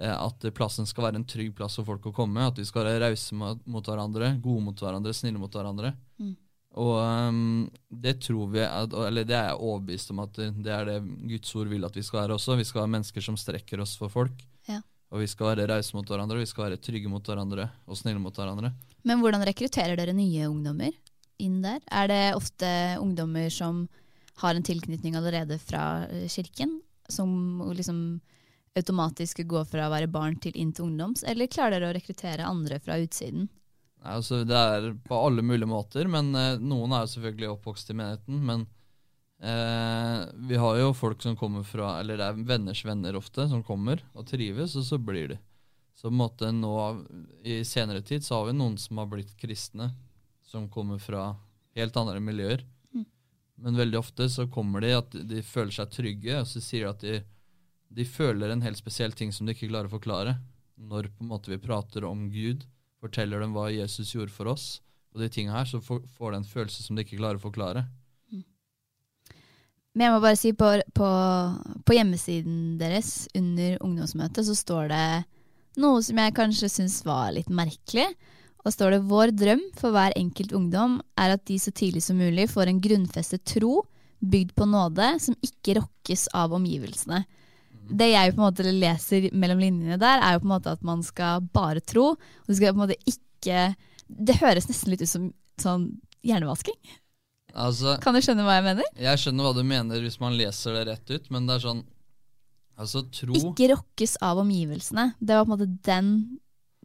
[0.00, 2.40] eh, at plassen skal være en trygg plass for folk å komme.
[2.48, 5.92] At vi skal være rause mot, mot hverandre, gode mot hverandre, snille mot hverandre.
[6.18, 6.32] Mm.
[6.80, 10.72] Og um, det tror vi, at, eller det er jeg overbevist om at det, det
[10.74, 10.96] er det
[11.30, 12.58] Guds ord vil at vi skal være også.
[12.58, 14.42] Vi skal være mennesker som strekker oss for folk.
[14.66, 14.80] Ja.
[15.14, 18.18] Og vi skal være rause mot hverandre, vi skal være trygge mot hverandre og snille
[18.18, 18.72] mot hverandre.
[19.06, 20.94] Men hvordan rekrutterer dere nye ungdommer?
[21.38, 21.80] inn der?
[21.90, 22.68] Er det ofte
[23.00, 23.86] ungdommer som
[24.42, 28.20] har en tilknytning allerede fra eh, kirken, som liksom
[28.74, 32.48] automatisk går fra å være barn til inn til ungdoms, eller klarer dere å rekruttere
[32.48, 33.48] andre fra utsiden?
[34.04, 37.96] Altså, det er på alle mulige måter, men eh, noen er jo selvfølgelig oppvokst i
[37.96, 38.42] menigheten.
[38.44, 38.66] Men
[39.40, 43.64] eh, vi har jo folk som kommer fra Eller det er venners venner ofte som
[43.64, 45.40] kommer og trives, og så blir de.
[45.94, 46.74] Så på en måte nå
[47.46, 49.92] i senere tid så har vi noen som har blitt kristne,
[50.44, 51.30] som kommer fra
[51.78, 52.66] helt andre miljøer.
[52.92, 53.06] Mm.
[53.62, 56.90] Men veldig ofte så kommer de at de føler seg trygge, og så sier de
[56.90, 57.16] at de,
[57.94, 60.36] de føler en helt spesiell ting som de ikke klarer å forklare.
[60.76, 62.66] Når på en måte vi prater om Gud,
[63.04, 64.80] forteller dem hva Jesus gjorde for oss,
[65.14, 67.84] og de tingene her, så får, de en følelse som de ikke klarer å forklare.
[69.94, 71.08] Men jeg må bare si, på, på,
[71.86, 75.04] på hjemmesiden deres under ungdomsmøtet så står det
[75.78, 78.08] noe som jeg kanskje syns var litt merkelig.
[78.64, 82.18] Og står det vår drøm for hver enkelt ungdom er at de så tidlig som
[82.18, 83.84] mulig får en grunnfestet tro
[84.24, 87.22] bygd på nåde som ikke rokkes av omgivelsene.
[87.90, 90.82] Det jeg på en måte leser mellom linjene der, er jo på en måte at
[90.86, 92.12] man skal bare tro.
[92.16, 93.74] Og det skal på en måte ikke
[94.08, 95.26] Det høres nesten litt ut som
[95.60, 95.88] sånn
[96.24, 96.76] hjernevasking.
[97.54, 98.88] Altså, Kan du skjønne hva jeg mener?
[98.98, 101.82] jeg skjønner hva du mener hvis man leser det rett ut, men det er sånn
[102.74, 105.12] Altså, tro Ikke rokkes av omgivelsene.
[105.20, 106.08] Det var på en måte den,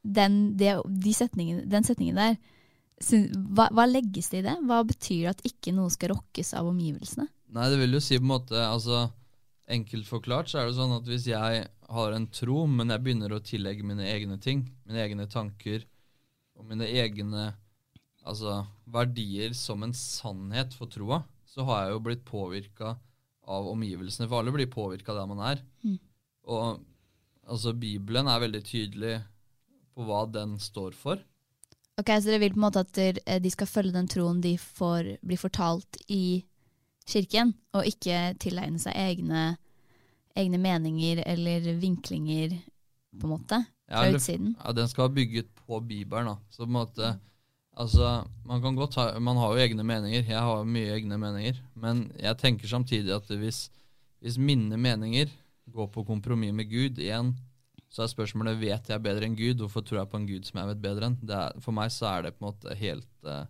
[0.03, 2.35] den, de, de setningen, den setningen der.
[3.55, 4.53] Hva, hva legges det i det?
[4.69, 7.25] Hva betyr det at ikke noe skal rokkes av omgivelsene?
[7.55, 9.07] Nei, det vil jo si på en måte altså,
[9.69, 13.35] Enkelt forklart så er det sånn at hvis jeg har en tro, men jeg begynner
[13.35, 15.85] å tillegge mine egne ting, mine egne tanker
[16.57, 17.51] og mine egne
[18.25, 22.95] altså, verdier som en sannhet for troa, så har jeg jo blitt påvirka
[23.49, 24.27] av omgivelsene.
[24.29, 25.63] For alle blir påvirka der man er.
[25.85, 25.97] Mm.
[26.49, 26.81] Og
[27.49, 29.15] altså, Bibelen er veldig tydelig
[29.93, 31.21] på hva den står for.
[31.99, 34.53] Ok, Så dere vil på en måte at eh, de skal følge den troen de
[34.61, 36.41] får blir fortalt i
[37.09, 39.43] kirken, og ikke tilegne seg egne,
[40.37, 42.55] egne meninger eller vinklinger,
[43.19, 44.53] på en måte, fra ja, utsiden?
[44.59, 46.29] Ja, den skal være bygget på Bibelen.
[46.29, 46.37] da.
[46.53, 47.11] Så på en måte,
[47.73, 48.13] altså,
[48.45, 50.23] man kan godt ha, man har jo egne meninger.
[50.23, 51.61] Jeg har mye egne meninger.
[51.75, 53.67] Men jeg tenker samtidig at hvis,
[54.21, 55.33] hvis mine meninger
[55.73, 57.33] går på kompromiss med Gud igjen,
[57.89, 59.63] så er spørsmålet vet jeg bedre enn Gud.
[59.63, 61.17] Hvorfor tror jeg på en Gud som jeg vet bedre enn?
[61.25, 63.47] Det er, for meg så er det på en måte helt eh,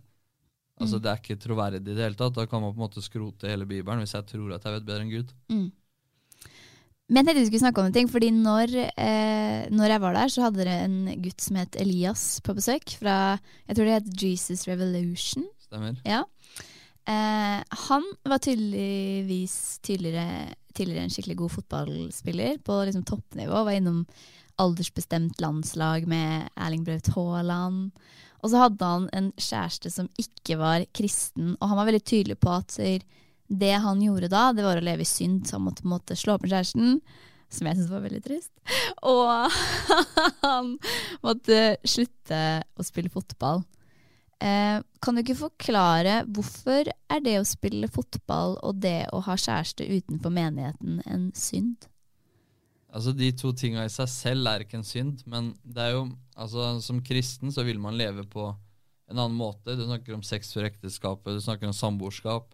[0.80, 1.02] Altså Mm.
[1.04, 2.34] Det er ikke troverdig i det hele tatt.
[2.34, 4.86] Da kan man på en måte skrote hele Bibelen hvis jeg tror at jeg vet
[4.88, 5.34] bedre enn Gud.
[5.52, 5.68] Mm.
[7.10, 10.14] Men jeg tenkte vi skulle snakke om en ting, fordi når, eh, når jeg var
[10.14, 13.16] der, så hadde dere en gutt som het Elias på besøk, fra
[13.66, 15.48] jeg tror det het Jesus Revolution.
[15.66, 15.98] Stemmer.
[16.06, 16.22] Ja.
[17.10, 23.64] Eh, han var tydeligvis tidligere, tidligere en skikkelig god fotballspiller på liksom toppnivå.
[23.66, 24.04] Var innom
[24.60, 27.90] aldersbestemt landslag med Erling Braut Haaland.
[28.40, 32.38] Og så hadde han en kjæreste som ikke var kristen, og han var veldig tydelig
[32.40, 32.78] på at
[33.50, 36.36] det han gjorde da, det var å leve i synd, så han måtte måtte slå
[36.36, 37.00] opp med kjæresten.
[37.50, 38.52] Som jeg syntes var veldig trist.
[39.10, 39.56] Og
[40.46, 40.76] han
[41.24, 42.40] måtte slutte
[42.78, 43.64] å spille fotball.
[44.40, 49.34] Eh, kan du ikke forklare hvorfor er det å spille fotball og det å ha
[49.36, 51.90] kjæreste utenfor menigheten en synd?
[52.90, 56.08] Altså De to tinga i seg selv er ikke en synd, men det er jo
[56.34, 58.48] altså som kristen så vil man leve på
[59.10, 59.76] en annen måte.
[59.78, 62.50] Du snakker om sex før ekteskapet, du snakker om samboerskap.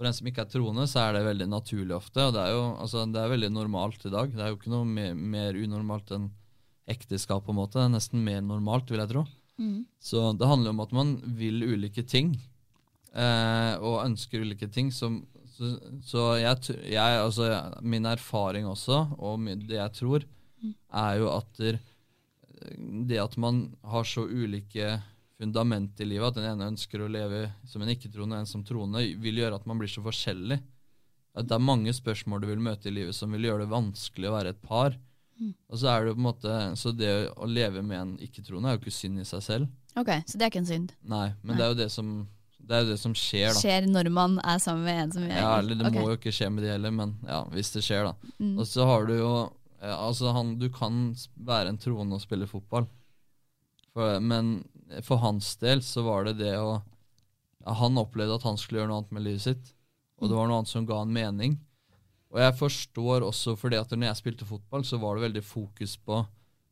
[0.00, 2.22] For en som ikke er troende, så er det veldig naturlig ofte.
[2.24, 4.30] Og det er jo altså, det er veldig normalt i dag.
[4.32, 6.30] Det er jo ikke noe mer, mer unormalt enn
[6.90, 7.76] ekteskap, på en måte.
[7.76, 9.26] Det er nesten mer normalt, vil jeg tro.
[9.60, 9.82] Mm.
[10.00, 12.32] Så det handler om at man vil ulike ting,
[13.12, 14.88] eh, og ønsker ulike ting.
[14.94, 15.20] Som,
[15.60, 15.70] så
[16.08, 17.50] så jeg, jeg, altså,
[17.84, 20.26] min erfaring også, og det jeg tror,
[20.60, 20.74] Mm.
[20.92, 21.60] er jo at
[23.08, 25.00] det at man har så ulike
[25.40, 28.64] fundament i livet, at den ene ønsker å leve som en ikke-troende og en som
[28.68, 30.58] troende, vil gjøre at man blir så forskjellig.
[31.32, 34.28] At det er mange spørsmål du vil møte i livet som vil gjøre det vanskelig
[34.28, 34.98] å være et par.
[35.40, 35.54] Mm.
[35.70, 38.76] Og så er det på en måte Så det å leve med en ikke-troende er
[38.76, 39.70] jo ikke synd i seg selv.
[39.96, 40.92] Ok, så det er ikke en synd.
[41.00, 41.56] Nei, men Nei.
[41.56, 42.10] det er jo det som
[42.70, 43.58] Det er jo det som skjer, da.
[43.58, 45.96] Skjer når man er sammen med en som er Ja, eller det okay.
[45.98, 48.34] må jo ikke skje med de heller, men ja, hvis det skjer, da.
[48.38, 48.52] Mm.
[48.62, 49.32] Og så har du jo
[49.80, 51.00] ja, Altså, han Du kan
[51.34, 52.86] være en troende og spille fotball,
[53.90, 54.60] for, men
[55.02, 58.92] for hans del så var det det å ja, Han opplevde at han skulle gjøre
[58.92, 59.72] noe annet med livet sitt,
[60.20, 61.58] og det var noe annet som ga han mening.
[62.30, 65.96] Og jeg forstår også fordi at når jeg spilte fotball, så var det veldig fokus
[65.98, 66.22] på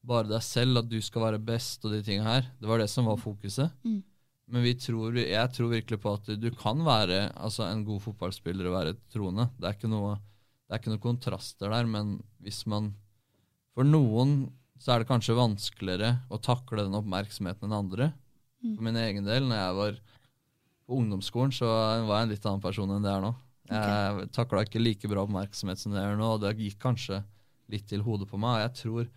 [0.08, 2.46] bare deg selv, at du skal være best og de tingene her.
[2.60, 3.74] Det var det som var fokuset.
[3.82, 3.98] Mm.
[4.48, 8.70] Men vi tror, jeg tror virkelig på at du kan være altså, en god fotballspiller
[8.70, 9.48] og være troende.
[9.58, 10.14] Det er ikke noe,
[10.64, 12.94] det er ikke noe kontraster der, men hvis man
[13.78, 14.48] For noen
[14.82, 18.08] så er det kanskje vanskeligere å takle den oppmerksomheten enn andre.
[18.62, 18.72] Mm.
[18.72, 20.00] For min egen del, når jeg var
[20.88, 23.32] på ungdomsskolen så var jeg en litt annen person enn det er nå.
[23.68, 24.30] Jeg okay.
[24.32, 27.20] takla ikke like bra oppmerksomhet som det gjør nå, og det gikk kanskje
[27.68, 28.62] litt til hodet på meg.
[28.64, 29.10] jeg tror,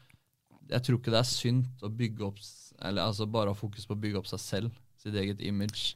[0.74, 2.41] jeg tror ikke det er synd å bygge opp
[2.82, 5.96] Eller altså bare ha fokus på å bygge opp seg selv, sitt eget image.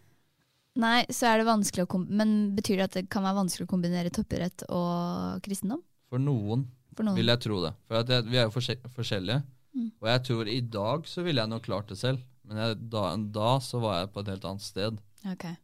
[0.82, 3.72] Nei, så er det vanskelig å Men betyr det at det kan være vanskelig å
[3.72, 5.84] kombinere toppidrett og kristendom?
[6.12, 6.65] For noen,
[6.98, 7.20] For noen.
[7.20, 7.74] vil jeg tro det.
[7.88, 8.56] For jeg, vi er jo
[8.98, 9.41] forskjellige.
[9.76, 9.91] Mm.
[10.02, 13.06] Og jeg tror i dag så ville jeg nok klart det selv, men jeg, da,
[13.15, 15.00] da, så var jeg på et helt annet sted.
[15.32, 15.56] Okay.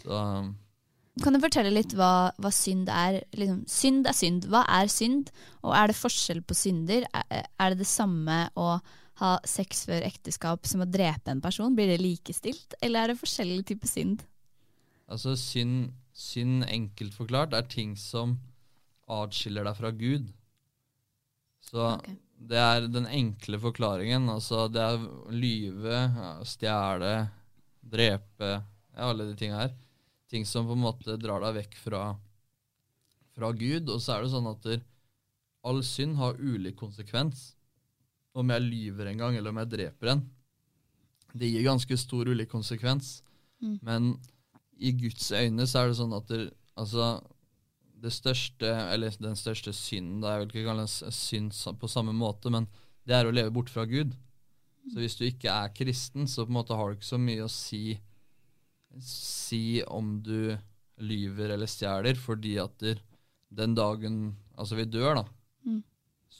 [0.00, 0.52] Så um,
[1.20, 3.20] kan du fortelle litt hva, hva synd er?
[3.36, 4.46] Liksom, synd er synd.
[4.48, 5.32] Hva er synd?
[5.66, 7.04] Og er det forskjell på synder?
[7.12, 8.76] Er, er det det samme å
[9.20, 11.74] ha sex før ekteskap som å drepe en person?
[11.76, 14.24] Blir det likestilt, eller er det forskjellige typer synd?
[15.10, 18.38] Altså synd, synd, enkelt forklart, er ting som
[19.10, 20.30] atskiller deg fra Gud.
[21.70, 22.16] Så okay.
[22.50, 24.28] det er den enkle forklaringen.
[24.32, 26.02] Altså det er lyve,
[26.48, 27.14] stjele,
[27.80, 29.78] drepe, ja, alle de tinga her
[30.30, 32.02] ting som på en måte drar deg vekk fra,
[33.34, 33.90] fra Gud.
[33.90, 34.68] Og så er det sånn at
[35.66, 37.50] all synd har ulik konsekvens.
[38.34, 40.22] Om jeg lyver en gang, eller om jeg dreper en.
[41.34, 43.20] Det gir ganske stor ulik konsekvens.
[43.62, 43.76] Mm.
[43.86, 44.08] Men
[44.80, 46.40] i Guds øyne så er det sånn at det,
[46.80, 47.12] altså,
[48.00, 52.14] det største, eller den største synden, da jeg vil ikke kalle det synd på samme
[52.16, 52.68] måte, men
[53.06, 54.14] det er å leve bort fra Gud.
[54.90, 57.44] Så hvis du ikke er kristen, så på en måte har du ikke så mye
[57.44, 57.98] å si
[59.04, 60.56] si om du
[61.00, 62.82] lyver eller stjeler, fordi at
[63.50, 64.16] den dagen
[64.58, 65.24] altså vi dør, da.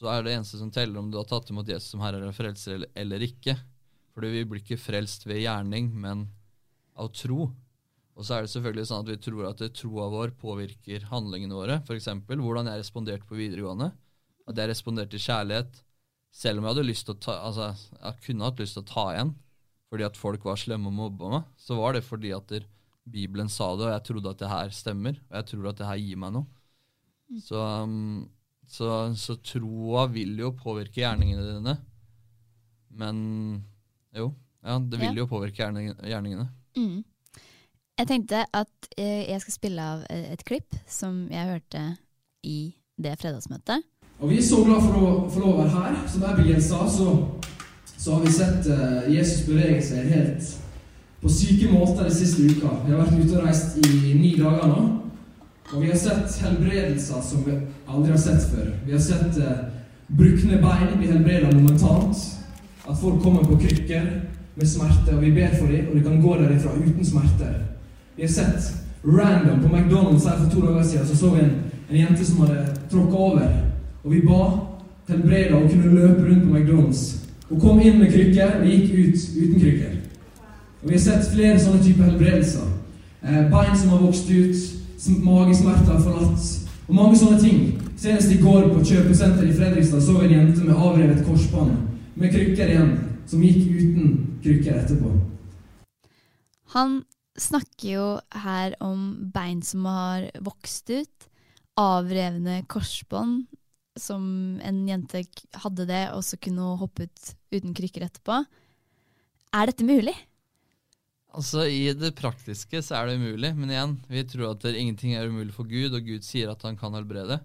[0.00, 2.32] Så er det eneste som teller om du har tatt imot Jesus som herre eller
[2.32, 3.54] frelser eller, eller ikke.
[4.16, 6.24] Fordi vi blir ikke frelst ved gjerning, men
[6.96, 7.50] av tro.
[8.16, 11.78] Og så er det selvfølgelig sånn at vi tror at troa vår påvirker handlingene våre.
[11.84, 12.08] F.eks.
[12.30, 13.90] hvordan jeg responderte på videregående.
[14.48, 15.84] At jeg responderte i kjærlighet.
[16.32, 18.90] Selv om jeg hadde lyst til å ta, altså, jeg kunne hatt lyst til å
[18.90, 19.36] ta igjen
[19.90, 22.66] fordi at folk var slemme og mobba meg, så var det fordi at der,
[23.10, 25.88] Bibelen sa det, og jeg trodde at det her stemmer, og jeg tror at det
[25.88, 26.46] her gir meg noe.
[27.42, 28.28] Så, um,
[28.70, 31.76] så, så, troa vil jo påvirke gjerningene dine.
[33.00, 33.16] Men
[34.16, 34.30] jo,
[34.62, 35.22] ja, det vil ja.
[35.22, 36.48] jo påvirke gjerningene.
[36.78, 37.00] Mm.
[38.00, 41.82] Jeg tenkte at eh, jeg skal spille av et klipp som jeg hørte
[42.46, 43.82] i det fredagsmøtet.
[44.20, 46.00] Og Vi er så glad for å få lov å være her.
[46.08, 47.14] Som Abigail sa, så
[48.00, 50.54] så har vi sett uh, Jesus bevege seg helt
[51.20, 52.70] på syke måter de siste uka.
[52.86, 54.84] Vi har vært ute og reist i ni dager nå.
[55.74, 57.44] Og vi har sett helbredelser som
[57.90, 58.72] aldri har sett før.
[58.86, 59.64] Vi har sett eh,
[60.06, 62.16] brukne bein bli helbreda momentant.
[62.88, 64.06] At folk kommer på krykker
[64.56, 67.54] med smerte, og vi ber for dem, og de kan gå derifra uten smerter.
[68.16, 68.72] Vi har sett
[69.04, 71.54] random på McDonald's her for to dager siden, så så vi en,
[71.90, 73.48] en jente som hadde tråkka over.
[74.04, 74.42] Og vi ba
[75.08, 79.22] helbreda og kunne løpe rundt på McDonald's hun kom inn med krykker og gikk ut
[79.36, 79.94] uten krykker.
[80.82, 82.68] Og Vi har sett flere sånne typer helbredelser.
[83.26, 84.56] Eh, bein som har vokst ut,
[85.24, 86.46] magesmerter forlatt,
[86.88, 87.79] og mange sånne ting.
[88.00, 91.74] Senest i går på kjøpesenteret i Fredrikstad så vi en jente med avrevet korsbånd,
[92.16, 92.94] med krykker igjen,
[93.28, 95.10] som gikk uten krykker etterpå.
[96.72, 96.94] Han
[97.36, 98.06] snakker jo
[98.46, 99.02] her om
[99.34, 101.28] bein som har vokst ut,
[101.76, 103.44] avrevne korsbånd,
[104.00, 104.24] som
[104.64, 105.26] en jente
[105.60, 108.40] hadde det, og så kunne hun hoppe ut uten krykker etterpå.
[109.60, 110.16] Er dette mulig?
[111.36, 115.28] Altså, I det praktiske så er det umulig, men igjen, vi tror at ingenting er
[115.28, 117.42] umulig for Gud, og Gud sier at han kan helbrede.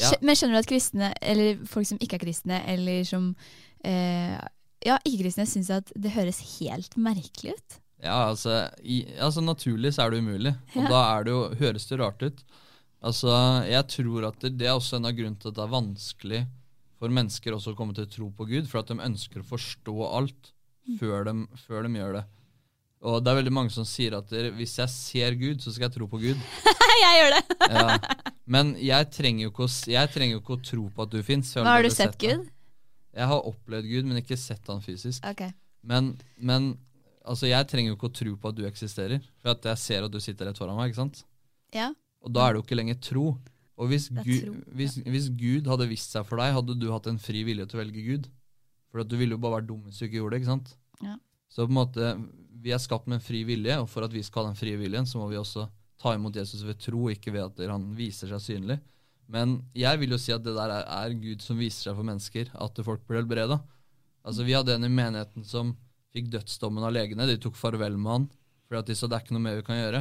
[0.00, 0.14] Ja.
[0.24, 3.30] Men skjønner du at kristne, eller folk som ikke er kristne, eller som
[3.84, 4.38] eh,
[4.86, 7.78] ja, ikke-kristne, syns at det høres helt merkelig ut?
[8.00, 10.88] Ja, altså, i, altså naturlig så er det umulig, og ja.
[10.88, 12.40] da det jo, høres det rart ut.
[13.00, 13.32] Altså,
[13.68, 16.40] Jeg tror at det, det er også en av grunnene til at det er vanskelig
[17.00, 19.48] for mennesker også å komme til å tro på Gud, for at de ønsker å
[19.48, 20.98] forstå alt mm.
[21.00, 21.34] før de,
[21.64, 22.24] før de gjør det.
[23.00, 25.94] Og det er veldig mange som sier at hvis jeg ser Gud, så skal jeg
[25.94, 26.40] tro på Gud.
[27.04, 27.42] jeg gjør det!
[27.76, 27.96] ja.
[28.50, 31.20] Men jeg trenger, jo ikke å, jeg trenger jo ikke å tro på at du
[31.24, 31.54] fins.
[31.56, 32.50] Har du sett, sett Gud?
[33.16, 35.24] Jeg har opplevd Gud, men ikke sett han fysisk.
[35.32, 35.54] Okay.
[35.86, 36.74] Men, men
[37.24, 40.06] altså, jeg trenger jo ikke å tro på at du eksisterer, for at jeg ser
[40.06, 40.92] at du sitter rett foran meg.
[40.92, 41.22] ikke sant?
[41.74, 41.88] Ja.
[42.20, 43.24] Og da er det jo ikke lenger tro.
[43.80, 47.20] Og hvis Gud, hvis, hvis Gud, hadde vist seg for deg, hadde du hatt en
[47.22, 48.28] fri vilje til å velge Gud.
[48.92, 50.42] For du ville jo bare vært dum hvis du ikke gjorde det.
[50.42, 50.74] ikke sant?
[51.00, 51.16] Ja.
[51.50, 52.10] Så på en måte,
[52.60, 54.78] vi er skapt med en fri vilje, og for at vi skal ha den frie
[54.80, 55.66] viljen, så må vi også
[56.00, 58.78] ta imot Jesus ved tro, ikke ved at han viser seg synlig.
[59.30, 62.06] Men jeg vil jo si at det der er, er Gud som viser seg for
[62.06, 63.60] mennesker, at folk blir helbreda.
[64.26, 65.74] Altså, vi hadde en i menigheten som
[66.10, 67.28] fikk dødsdommen av legene.
[67.28, 68.30] De tok farvel med han
[68.70, 70.00] fordi at de sa det er ikke noe mer vi kan gjøre.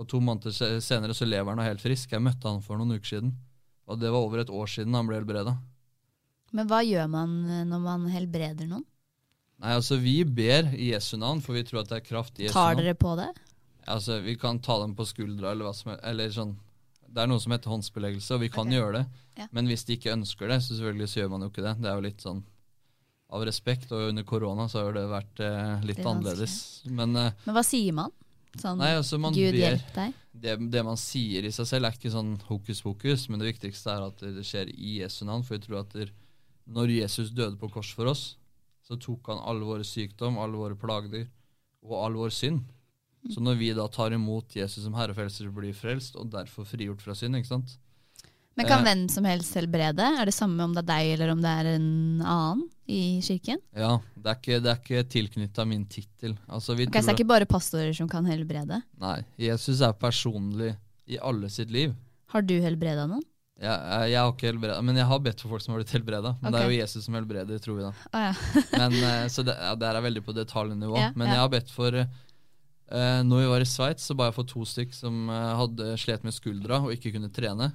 [0.00, 2.14] Og to måneder senere så lever han og er helt frisk.
[2.14, 3.34] Jeg møtte han for noen uker siden.
[3.92, 5.52] Og det var over et år siden han ble helbreda.
[6.56, 8.86] Men hva gjør man eh, når man helbreder noen?
[9.62, 12.48] Nei, altså Vi ber i Jesu navn, for vi tror at det er kraft i
[12.48, 12.76] Jesu navn.
[12.76, 13.30] Tar dere på det?
[13.92, 16.04] Altså, vi kan ta dem på skuldra eller hva som helst.
[16.06, 16.56] Eller sånn.
[17.12, 18.78] Det er noe som heter håndsbeleggelse, og vi kan okay.
[18.78, 19.22] gjøre det.
[19.38, 19.46] Ja.
[19.52, 21.74] Men hvis de ikke ønsker det, så selvfølgelig så gjør man jo ikke det.
[21.82, 22.40] Det er jo litt sånn
[23.32, 26.56] av respekt, og under korona så har det vært eh, litt Det er annerledes.
[26.88, 28.12] Men eh, Men hva sier man?
[28.60, 30.16] Sånn, Nei, altså man Gud ber hjelp deg.
[30.42, 33.94] det, det man sier i seg selv, er ikke sånn hokus pokus, men det viktigste
[33.94, 35.46] er at det skjer i Jesu navn.
[35.46, 35.96] For vi tror at
[36.68, 38.26] når Jesus døde på kors for oss,
[38.82, 41.28] så tok han alle våre sykdom, alle våre plager
[41.82, 42.64] og all vår synd.
[43.30, 47.14] Så når vi da tar imot Jesus som herrefrelser, blir frelst, og derfor frigjort fra
[47.14, 47.38] synd.
[47.38, 47.76] ikke sant?
[48.58, 50.04] Men kan Eh, hvem som helst helbrede?
[50.20, 53.62] Er det samme om det er deg eller om det er en annen i kirken?
[53.72, 56.36] Ja, det er ikke, det er ikke tilknytta min tittel.
[56.48, 58.82] Altså, okay, Så det er ikke bare pastorer som kan helbrede?
[59.00, 60.74] Nei, Jesus er personlig
[61.08, 61.94] i alle sitt liv.
[62.34, 63.24] Har du helbreda noen?
[63.60, 65.92] Jeg, jeg, jeg har ikke helbreda, men jeg har bedt for folk som har blitt
[65.94, 66.32] helbreda.
[66.42, 67.90] Men det er jo Jesus som helbreder, tror vi da.
[67.92, 68.32] Å ja.
[68.80, 70.96] Men, eh, så det, ja, det er veldig på detaljnivå.
[70.98, 71.36] Ja, men ja.
[71.36, 74.64] jeg har bedt for uh, Når vi var i Sveits, så ba jeg for to
[74.66, 77.70] stykk som uh, hadde slet med skuldra og ikke kunne trene.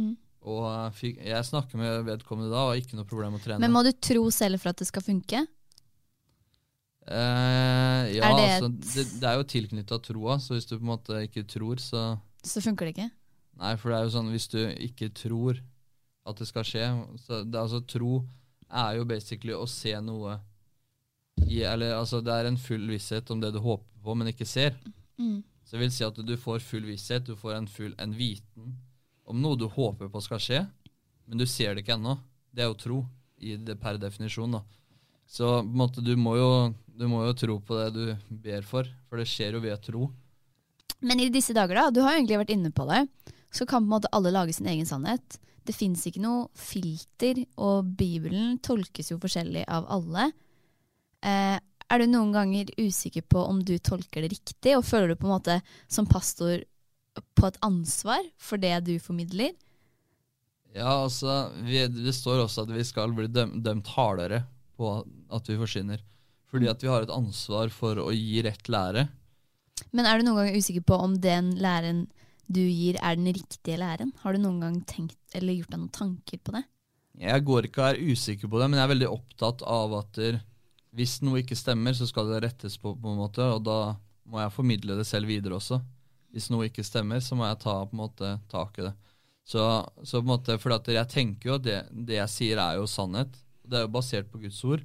[0.00, 0.16] Mm.
[0.48, 3.46] Og uh, fikk, jeg snakker med vedkommende da, og har ikke noe problem med å
[3.46, 3.62] trene.
[3.62, 5.44] Men må du tro selv for at det skal funke?
[7.08, 10.82] eh, ja, Er det altså, det, det er jo tilknytta troa, så hvis du på
[10.82, 13.10] en måte ikke tror, så Så funker det ikke?
[13.58, 15.58] Nei, for det er jo sånn hvis du ikke tror
[16.28, 16.84] at det skal skje
[17.24, 18.20] så det, altså Tro
[18.68, 20.36] er jo basically å se noe
[21.46, 24.46] i, Eller altså det er en full visshet om det du håper på, men ikke
[24.48, 24.74] ser.
[25.18, 25.40] Mm.
[25.64, 28.74] Så det vil si at du får full visshet, du får en full en viten
[29.28, 30.60] om noe du håper på skal skje,
[31.28, 32.16] men du ser det ikke ennå.
[32.50, 32.98] Det er jo tro,
[33.38, 34.56] i det per definisjon.
[34.56, 34.62] da.
[35.28, 36.50] Så på en måte, du må, jo,
[36.96, 40.08] du må jo tro på det du ber for, for det skjer jo ved tro.
[41.04, 43.04] Men i disse dager, da, du har egentlig vært inne på det,
[43.50, 45.38] så kan på en måte alle lage sin egen sannhet.
[45.64, 50.30] Det fins ikke noe filter, og Bibelen tolkes jo forskjellig av alle.
[51.24, 51.56] Eh,
[51.88, 55.28] er du noen ganger usikker på om du tolker det riktig, og føler du på
[55.28, 56.62] en måte som pastor
[57.18, 59.56] på et ansvar for det du formidler?
[60.76, 64.44] Ja, altså, vi, det står også at vi skal bli døm, dømt hardere
[64.78, 64.98] på
[65.34, 66.04] at vi forsvinner.
[66.48, 69.08] Fordi at vi har et ansvar for å gi rett lære.
[69.92, 72.06] Men er du noen ganger usikker på om den læren
[72.48, 74.12] du gir, er den riktige læren?
[74.22, 76.64] Har du noen gang tenkt eller gjort deg noen tanker på det?
[77.18, 80.20] Jeg går ikke og er usikker på det, men jeg er veldig opptatt av at
[80.96, 83.78] hvis noe ikke stemmer, så skal det rettes på, på en måte, og da
[84.28, 85.80] må jeg formidle det selv videre også.
[86.32, 88.94] Hvis noe ikke stemmer, så må jeg ta på en måte tak i det.
[89.48, 89.62] Så,
[90.04, 92.76] så på en måte, for at jeg tenker jo at det, det jeg sier er
[92.80, 93.32] jo sannhet.
[93.64, 94.84] Det er jo basert på Guds ord.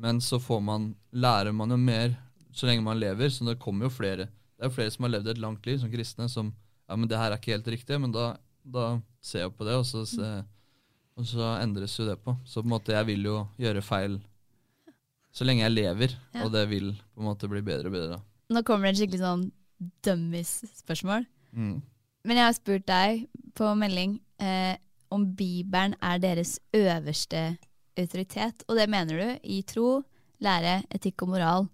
[0.00, 2.16] Men så får man, lærer man jo mer
[2.56, 4.26] så lenge man lever, så det kommer jo flere.
[4.26, 6.50] Det er jo flere som har levd et langt liv som kristne, som
[6.90, 8.32] ja, men det her er ikke helt riktig, men da,
[8.66, 8.86] da
[9.22, 10.30] ser jeg på det, og så, se,
[11.20, 12.34] og så endres jo det på.
[12.44, 14.18] Så på en måte jeg vil jo gjøre feil
[15.30, 16.42] så lenge jeg lever, Ja.
[16.44, 18.16] og det vil på en måte bli bedre og bedre.
[18.50, 19.44] Nå kommer det en skikkelig sånn
[20.02, 21.26] dummies-spørsmål.
[21.54, 21.76] Mm.
[22.26, 24.74] Men jeg har spurt deg på melding eh,
[25.14, 27.44] om Bibelen er deres øverste
[27.98, 28.64] autoritet.
[28.68, 30.00] Og det mener du i tro,
[30.42, 31.68] lære, etikk og moral.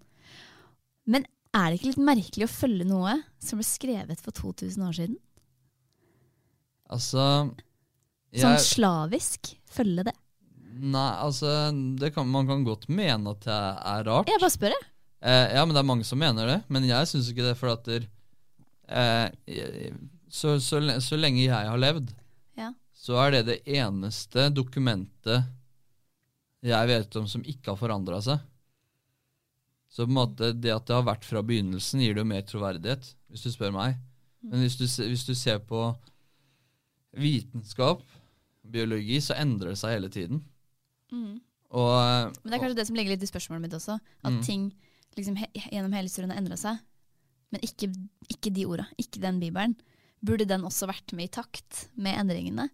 [1.06, 1.26] Men
[1.56, 5.16] er det ikke litt merkelig å følge noe som ble skrevet for 2000 år siden?
[6.92, 7.22] Altså
[8.36, 9.54] Sånn slavisk?
[9.72, 10.14] Følge det?
[10.76, 11.48] Nei, altså
[11.96, 14.28] det kan, Man kan godt mene at det er rart.
[14.28, 14.88] Jeg bare spør, jeg.
[15.26, 16.56] Eh, ja, men det er mange som mener det.
[16.68, 18.04] Men jeg syns ikke det, for at der,
[18.92, 19.94] eh, jeg-
[20.28, 22.10] så, så, så lenge jeg har levd,
[22.60, 22.72] Ja.
[22.92, 25.46] så er det det eneste dokumentet
[26.66, 28.38] jeg vet om som ikke har forandra seg.
[29.96, 32.42] Så på en måte det at det har vært fra begynnelsen, gir det jo mer
[32.44, 33.96] troverdighet, hvis du spør meg.
[34.44, 35.86] Men hvis du, hvis du ser på
[37.16, 38.02] vitenskap,
[38.66, 40.42] biologi, så endrer det seg hele tiden.
[41.14, 41.38] Mm.
[41.76, 43.96] Og, Men det er kanskje det som ligger litt i spørsmålet mitt også.
[44.24, 44.42] At Mm.
[44.44, 44.74] ting
[45.16, 46.78] liksom he gjennom hele historien har endra seg.
[47.52, 47.88] Men ikke,
[48.28, 48.86] ikke de orda.
[48.98, 49.76] Ikke den bibelen.
[50.24, 52.68] Burde den også vært med i takt med endringene?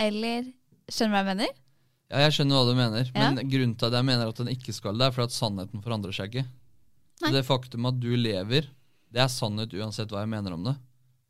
[0.00, 0.52] Eller
[0.88, 1.48] Skjønner du hva jeg mener?
[2.10, 3.30] Ja, jeg skjønner hva du mener, Ja.
[3.32, 5.82] men grunnen til at jeg mener at den ikke skal det, er fordi at sannheten
[5.82, 6.46] forandrer seg ikke.
[7.22, 7.32] Nei.
[7.32, 8.68] Det faktum at du lever,
[9.12, 10.74] det er sannhet uansett hva jeg mener om det.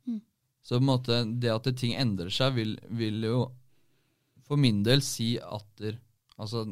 [0.07, 0.19] Mm.
[0.61, 3.45] Så på en måte, det at ting endrer seg, vil, vil jo
[4.47, 5.97] for min del si at der,
[6.39, 6.65] altså,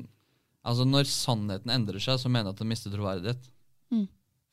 [0.64, 3.50] altså når sannheten endrer seg, så mener jeg at den mister troverdighet.
[3.92, 4.06] Mm.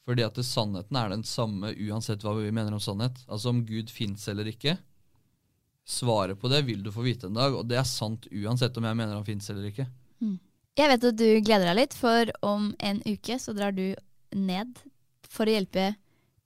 [0.07, 3.23] Fordi at det, sannheten er den samme uansett hva vi mener om sannhet.
[3.29, 4.77] Altså om Gud fins eller ikke.
[5.87, 8.87] Svaret på det vil du få vite en dag, og det er sant uansett om
[8.87, 9.87] jeg mener han fins eller ikke.
[10.79, 13.91] Jeg vet at du gleder deg litt, for om en uke så drar du
[14.35, 14.79] ned
[15.33, 15.93] for å hjelpe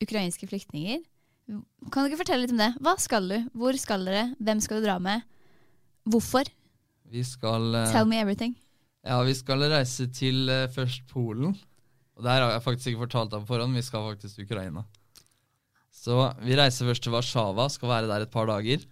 [0.02, 1.02] ukrainske flyktninger.
[1.46, 2.72] Kan du ikke fortelle litt om det?
[2.82, 3.36] Hva skal du?
[3.54, 4.28] Hvor skal dere?
[4.42, 5.22] Hvem skal du dra med?
[6.06, 6.48] Hvorfor?
[7.10, 8.56] Vi skal eh, Tell me everything.
[9.06, 11.54] Ja, vi skal reise til eh, først Polen.
[12.16, 14.82] Og der har jeg faktisk ikke fortalt deg på forhånd, vi skal faktisk til Ukraina.
[15.94, 18.82] Så vi reiser først til Warszawa, skal være der et par dager.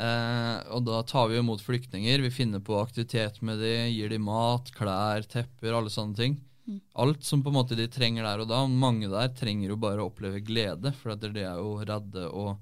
[0.00, 2.22] Eh, og da tar vi imot flyktninger.
[2.26, 6.38] Vi finner på aktivitet med dem, gir dem mat, klær, tepper, alle sånne ting.
[6.70, 6.80] Mm.
[7.02, 8.60] Alt som på en måte de trenger der og da.
[8.70, 12.60] Mange der trenger jo bare å oppleve glede, for at de er jo redde og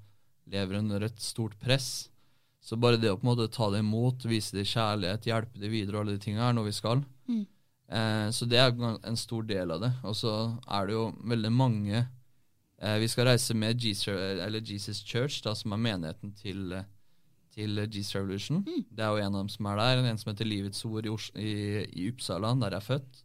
[0.48, 2.08] lever under et stort press.
[2.64, 5.72] Så bare det å på en måte ta det imot, vise dem kjærlighet, hjelpe dem
[5.72, 7.04] videre, og alle de tingene er noe vi skal.
[7.28, 7.44] Mm.
[7.88, 9.92] Eh, så det er en stor del av det.
[10.08, 10.34] Og så
[10.64, 15.84] er det jo veldig mange eh, Vi skal reise med Jesus, Church, da, som er
[15.84, 16.74] menigheten til,
[17.54, 18.64] til Jesus Revolution.
[18.66, 18.84] Mm.
[18.90, 20.04] Det er jo en av dem som er der.
[20.04, 21.54] En som heter Livets Ord i, i,
[22.02, 23.24] i Uppsala, der jeg er født.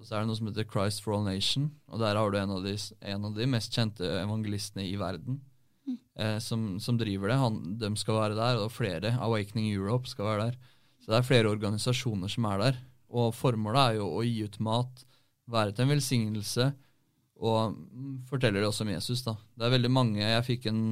[0.00, 2.38] Og så er det noe som heter Christ for all nation, og der har du
[2.40, 2.72] en av de,
[3.04, 5.42] en av de mest kjente evangelistene i verden.
[6.20, 7.38] Eh, som, som, driver det.
[7.40, 9.14] Han, de skal være der, og flere.
[9.20, 10.78] Awakening Europe skal være der.
[11.00, 12.80] Så det er flere organisasjoner som er der.
[13.10, 15.04] Og formålet er jo å gi ut mat,
[15.50, 16.70] være til en velsignelse,
[17.40, 17.78] og
[18.28, 19.24] forteller det også om Jesus.
[19.24, 19.36] da.
[19.56, 20.82] Det er veldig mange Jeg fikk en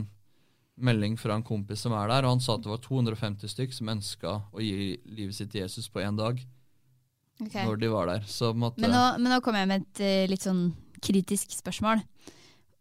[0.79, 3.75] melding fra en kompis som er der, og han sa at det var 250 stykk
[3.75, 6.41] som ønska å gi livet sitt til Jesus på én dag.
[7.39, 7.63] Okay.
[7.65, 8.25] Når de var der.
[8.27, 10.63] Så, måte, men, nå, men nå kommer jeg med et uh, litt sånn
[11.05, 12.03] kritisk spørsmål.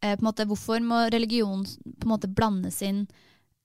[0.01, 3.07] Eh, på en måte, hvorfor må religion på en måte blandes inn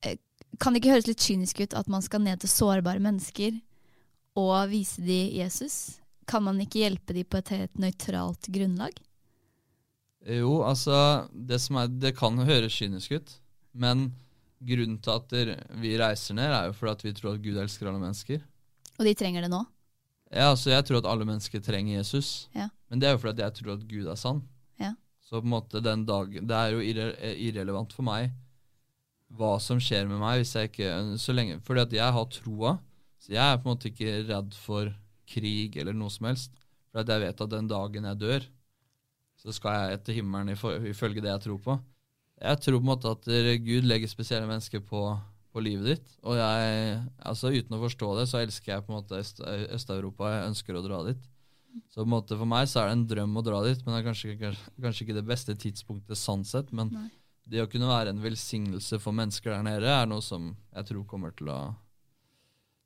[0.05, 0.17] eh,
[0.61, 3.59] Kan det ikke høres litt kynisk ut at man skal ned til sårbare mennesker
[4.41, 5.99] og vise de Jesus?
[6.29, 8.97] Kan man ikke hjelpe de på et helt nøytralt grunnlag?
[10.25, 13.33] Jo, altså det, er, det, kan høres kynisk ut,
[13.75, 14.13] men
[14.63, 15.35] grunnen til at
[15.83, 18.45] vi reiser ned, er jo fordi at vi tror at Gud elsker alle mennesker.
[19.01, 19.65] Og de trenger det nå?
[20.33, 22.49] Ja, så jeg tror at alle mennesker trenger Jesus.
[22.57, 22.71] Ja.
[22.89, 24.41] Men det er jo fordi jeg tror at Gud er sann.
[24.81, 24.95] Ja.
[25.21, 28.33] Så på en måte den dagen Det er jo irre, irrelevant for meg
[29.33, 30.89] hva som skjer med meg hvis jeg ikke
[31.21, 32.75] så lenge, Fordi at jeg har troa,
[33.23, 34.91] så jeg er på en måte ikke redd for
[35.33, 36.53] krig eller noe som helst.
[36.93, 38.45] For jeg vet at den dagen jeg dør,
[39.41, 41.79] så skal jeg etter himmelen ifølge det jeg tror på.
[42.43, 43.31] Jeg tror på en måte at
[43.65, 45.01] Gud legger spesielle mennesker på,
[45.53, 46.15] på livet ditt.
[46.25, 46.97] Og jeg,
[47.29, 49.21] altså uten å forstå det, så elsker jeg på en måte
[49.77, 50.31] Øst-Europa.
[50.33, 51.29] Jeg ønsker å dra dit.
[51.89, 53.95] Så på en måte for meg så er det en drøm å dra dit, men
[53.95, 56.73] det er kanskje, kanskje, kanskje ikke det beste tidspunktet sånn sett.
[56.77, 57.07] Men Nei.
[57.49, 61.09] det å kunne være en velsignelse for mennesker der nede er noe som jeg tror
[61.09, 61.63] kommer til å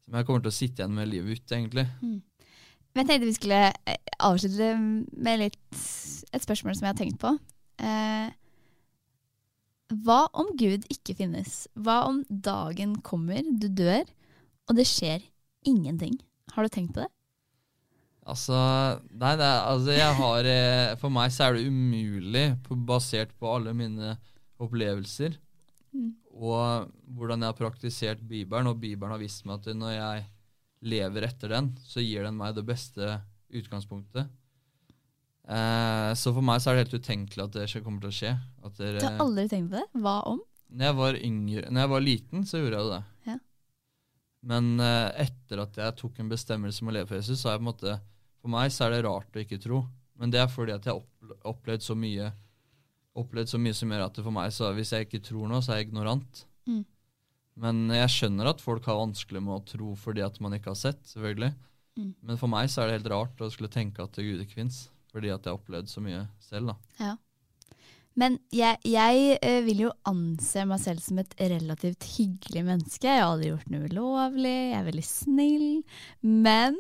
[0.07, 1.83] Som jeg kommer til å sitte igjen med livet ut, egentlig.
[1.99, 2.21] Mm.
[2.97, 5.57] Jeg tenkte vi skulle eh, avslutte med litt,
[6.31, 7.33] et spørsmål som jeg har tenkt på.
[7.83, 8.29] Eh,
[9.93, 11.67] hva om Gud ikke finnes?
[11.79, 14.07] Hva om dagen kommer, du dør,
[14.67, 15.23] og det skjer
[15.67, 16.17] ingenting?
[16.55, 17.11] Har du tenkt på det?
[18.27, 18.57] Altså,
[19.15, 23.53] nei, det altså jeg har eh, For meg så er det umulig, på, basert på
[23.55, 24.17] alle mine
[24.59, 25.37] opplevelser
[25.95, 26.09] mm.
[26.33, 30.25] og hvordan jeg har praktisert Bibelen, og Bibelen har vist meg at når jeg
[30.91, 33.21] lever etter den, så gir den meg det beste
[33.55, 34.27] utgangspunktet.
[35.47, 38.33] Eh, så for meg så er det helt utenkelig at det kommer til å skje.
[38.67, 40.03] Det, du har aldri tenkt på det?
[40.03, 40.41] Hva om?
[40.67, 43.03] Når jeg var yngre, når jeg var liten, så gjorde jeg det.
[43.31, 43.37] Ja.
[44.51, 47.57] Men uh, etter at jeg tok en bestemmelse om å leve for Jesus, så er
[47.57, 47.95] jeg på en måte
[48.43, 49.85] For meg så er det rart å ikke tro.
[50.19, 52.33] Men det er fordi at jeg har opplevd så mye
[53.17, 55.63] opplevd så mye som gjør at det for meg så hvis jeg ikke tror noe,
[55.65, 56.43] så er jeg ignorant.
[56.69, 56.83] Mm.
[57.65, 60.81] Men jeg skjønner at folk har vanskelig med å tro fordi at man ikke har
[60.81, 61.01] sett.
[61.09, 61.55] selvfølgelig.
[61.97, 62.11] Mm.
[62.29, 64.83] Men for meg så er det helt rart å skulle tenke at Gud ikke fins,
[65.17, 66.75] fordi at jeg har opplevd så mye selv.
[66.75, 66.77] da.
[67.01, 67.15] Ja.
[68.17, 73.05] Men jeg, jeg uh, vil jo anse meg selv som et relativt hyggelig menneske.
[73.05, 75.67] Jeg har aldri gjort noe ulovlig, jeg er veldig snill.
[76.25, 76.79] Men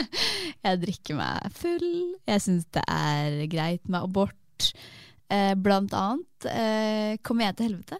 [0.66, 1.88] jeg drikker meg full.
[2.30, 4.70] Jeg syns det er greit med abort.
[5.28, 7.98] Uh, blant annet uh, kommer jeg til helvete.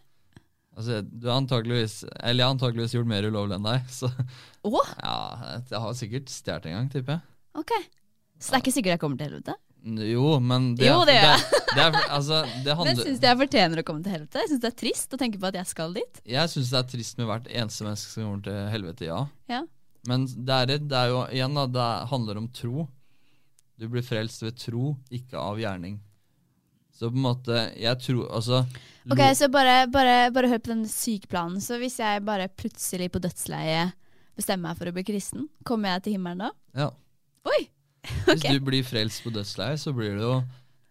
[0.79, 3.89] Altså, du har antakeligvis, eller jeg har antakeligvis gjort mer ulovlig enn deg.
[3.91, 4.07] Så
[4.71, 4.93] Åh?
[5.03, 5.19] ja,
[5.59, 7.27] jeg har sikkert stjålet en gang, tipper jeg.
[7.59, 7.73] Ok,
[8.39, 9.59] Så det er ikke sikkert jeg kommer til helvete?
[9.85, 11.47] Jo, men det, jo, det gjør jeg.
[11.49, 14.43] Det, det, er, altså, det handler, syns jeg fortjener å komme til helvete?
[14.43, 16.21] Jeg syns det er trist å tenke på at jeg skal dit.
[16.29, 19.21] Jeg syns det er trist med hvert eneste menneske som kommer til helvete, ja.
[19.53, 19.63] ja.
[20.11, 22.89] Men det er, det er jo igjen da, det handler om tro.
[23.79, 26.01] Du blir frelst ved tro, ikke av gjerning.
[26.99, 28.65] Så på en måte, jeg tror Altså
[29.07, 31.63] Ok, Så bare, bare, bare hør på den sykeplanen.
[31.63, 33.95] Så hvis jeg bare plutselig på dødsleiet
[34.39, 36.51] bestemmer meg for å bli kristen, kommer jeg til himmelen da?
[36.77, 36.91] Ja.
[37.49, 37.63] Oi!
[38.29, 40.35] Hvis du blir frelst på dødsleiet, så blir du jo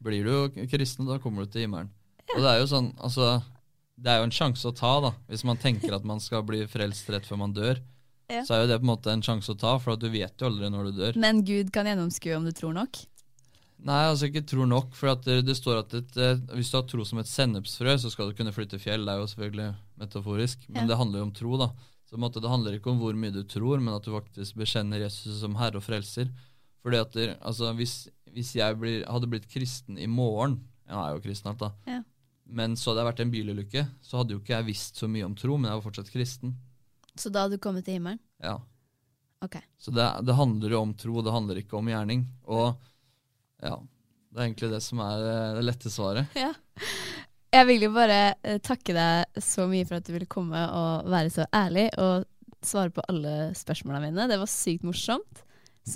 [0.04, 1.90] blir du jo kristen, og da kommer du til himmelen.
[2.28, 2.36] Ja.
[2.36, 3.38] Og det er jo sånn, altså
[3.98, 5.10] Det er jo en sjanse å ta, da.
[5.26, 7.80] Hvis man tenker at man skal bli frelst rett før man dør,
[8.30, 8.44] ja.
[8.46, 10.52] så er jo det på en måte en sjanse å ta, for du vet jo
[10.52, 11.18] aldri når du dør.
[11.18, 13.00] Men Gud kan gjennomskue om du tror nok?
[13.88, 14.94] Nei, altså ikke tror nok.
[14.98, 18.12] For det, det, står at et, eh, hvis du har tro som et sennepsfrø, så
[18.14, 19.06] skal du kunne flytte fjell.
[19.06, 19.70] Det er jo selvfølgelig
[20.02, 20.92] metaforisk, men ja.
[20.92, 21.72] det handler jo om tro, da.
[22.08, 25.02] Så måte, Det handler ikke om hvor mye du tror, men at du faktisk bekjenner
[25.04, 26.30] Jesus som herre og frelser.
[26.88, 27.96] Fordi at altså, hvis,
[28.32, 31.74] hvis jeg blir, hadde blitt kristen i morgen Jeg er jo kristen alt, da.
[31.84, 32.00] Ja.
[32.48, 35.10] Men så hadde jeg vært i en bilulykke, så hadde jo ikke jeg visst så
[35.12, 36.54] mye om tro, men jeg var fortsatt kristen.
[37.20, 38.22] Så da hadde du kommet til himmelen?
[38.40, 38.56] Ja.
[39.44, 39.58] Ok.
[39.78, 42.24] Så det, det handler jo om tro, det handler ikke om gjerning.
[42.48, 42.70] Og
[43.60, 43.76] ja,
[44.32, 46.32] det er egentlig det som er eh, det lette svaret.
[46.46, 46.54] Ja.
[47.58, 51.08] Jeg vil jo bare eh, takke deg så mye for at du ville komme og
[51.10, 52.28] være så ærlig og
[52.64, 54.28] svare på alle spørsmåla mine.
[54.30, 55.44] Det var sykt morsomt.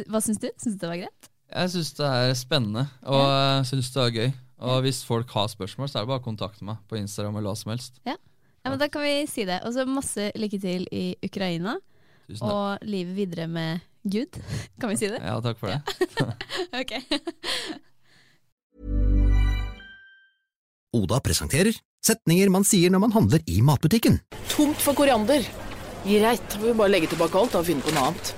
[0.08, 0.50] Hva syns du?
[0.62, 1.30] Syns du det var greit?
[1.52, 4.30] Jeg syns det er spennende, og jeg syns det er gøy.
[4.62, 7.50] Og hvis folk har spørsmål, så er det bare å kontakte meg på Instagram eller
[7.52, 7.98] hva som helst.
[8.06, 8.14] Ja.
[8.16, 9.60] ja, men Da kan vi si det.
[9.66, 11.80] Og så masse lykke til i Ukraina.
[12.30, 12.52] Tusen takk.
[12.54, 14.38] Og livet videre med Gud.
[14.82, 15.20] Kan vi si det?
[15.20, 15.82] Ja, takk for det.
[16.82, 16.92] ok.
[21.02, 24.20] Oda presenterer setninger man sier når man handler i matbutikken.
[24.52, 25.46] Tomt for koriander.
[26.06, 28.34] Greit, får vi bare legge tilbake alt og finne på noe annet.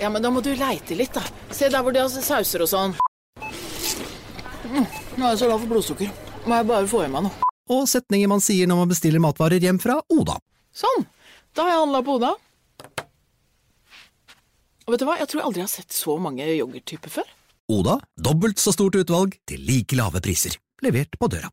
[0.00, 1.22] Ja, men da må du leite litt, da.
[1.54, 2.94] Se der hvor de har sauser og sånn.
[4.72, 4.86] Mm,
[5.18, 6.12] nå er jeg så lav for blodsukker.
[6.48, 7.50] Må jeg bare få i meg noe.
[7.72, 10.38] Og setninger man sier når man bestiller matvarer hjem fra Oda.
[10.74, 11.06] Sånn.
[11.54, 12.32] Da har jeg handla på Oda.
[14.82, 17.28] Og vet du hva, jeg tror aldri jeg har sett så mange yoghurttyper før.
[17.72, 20.56] Oda, dobbelt så stort utvalg til like lave priser.
[20.82, 21.52] Levert på døra.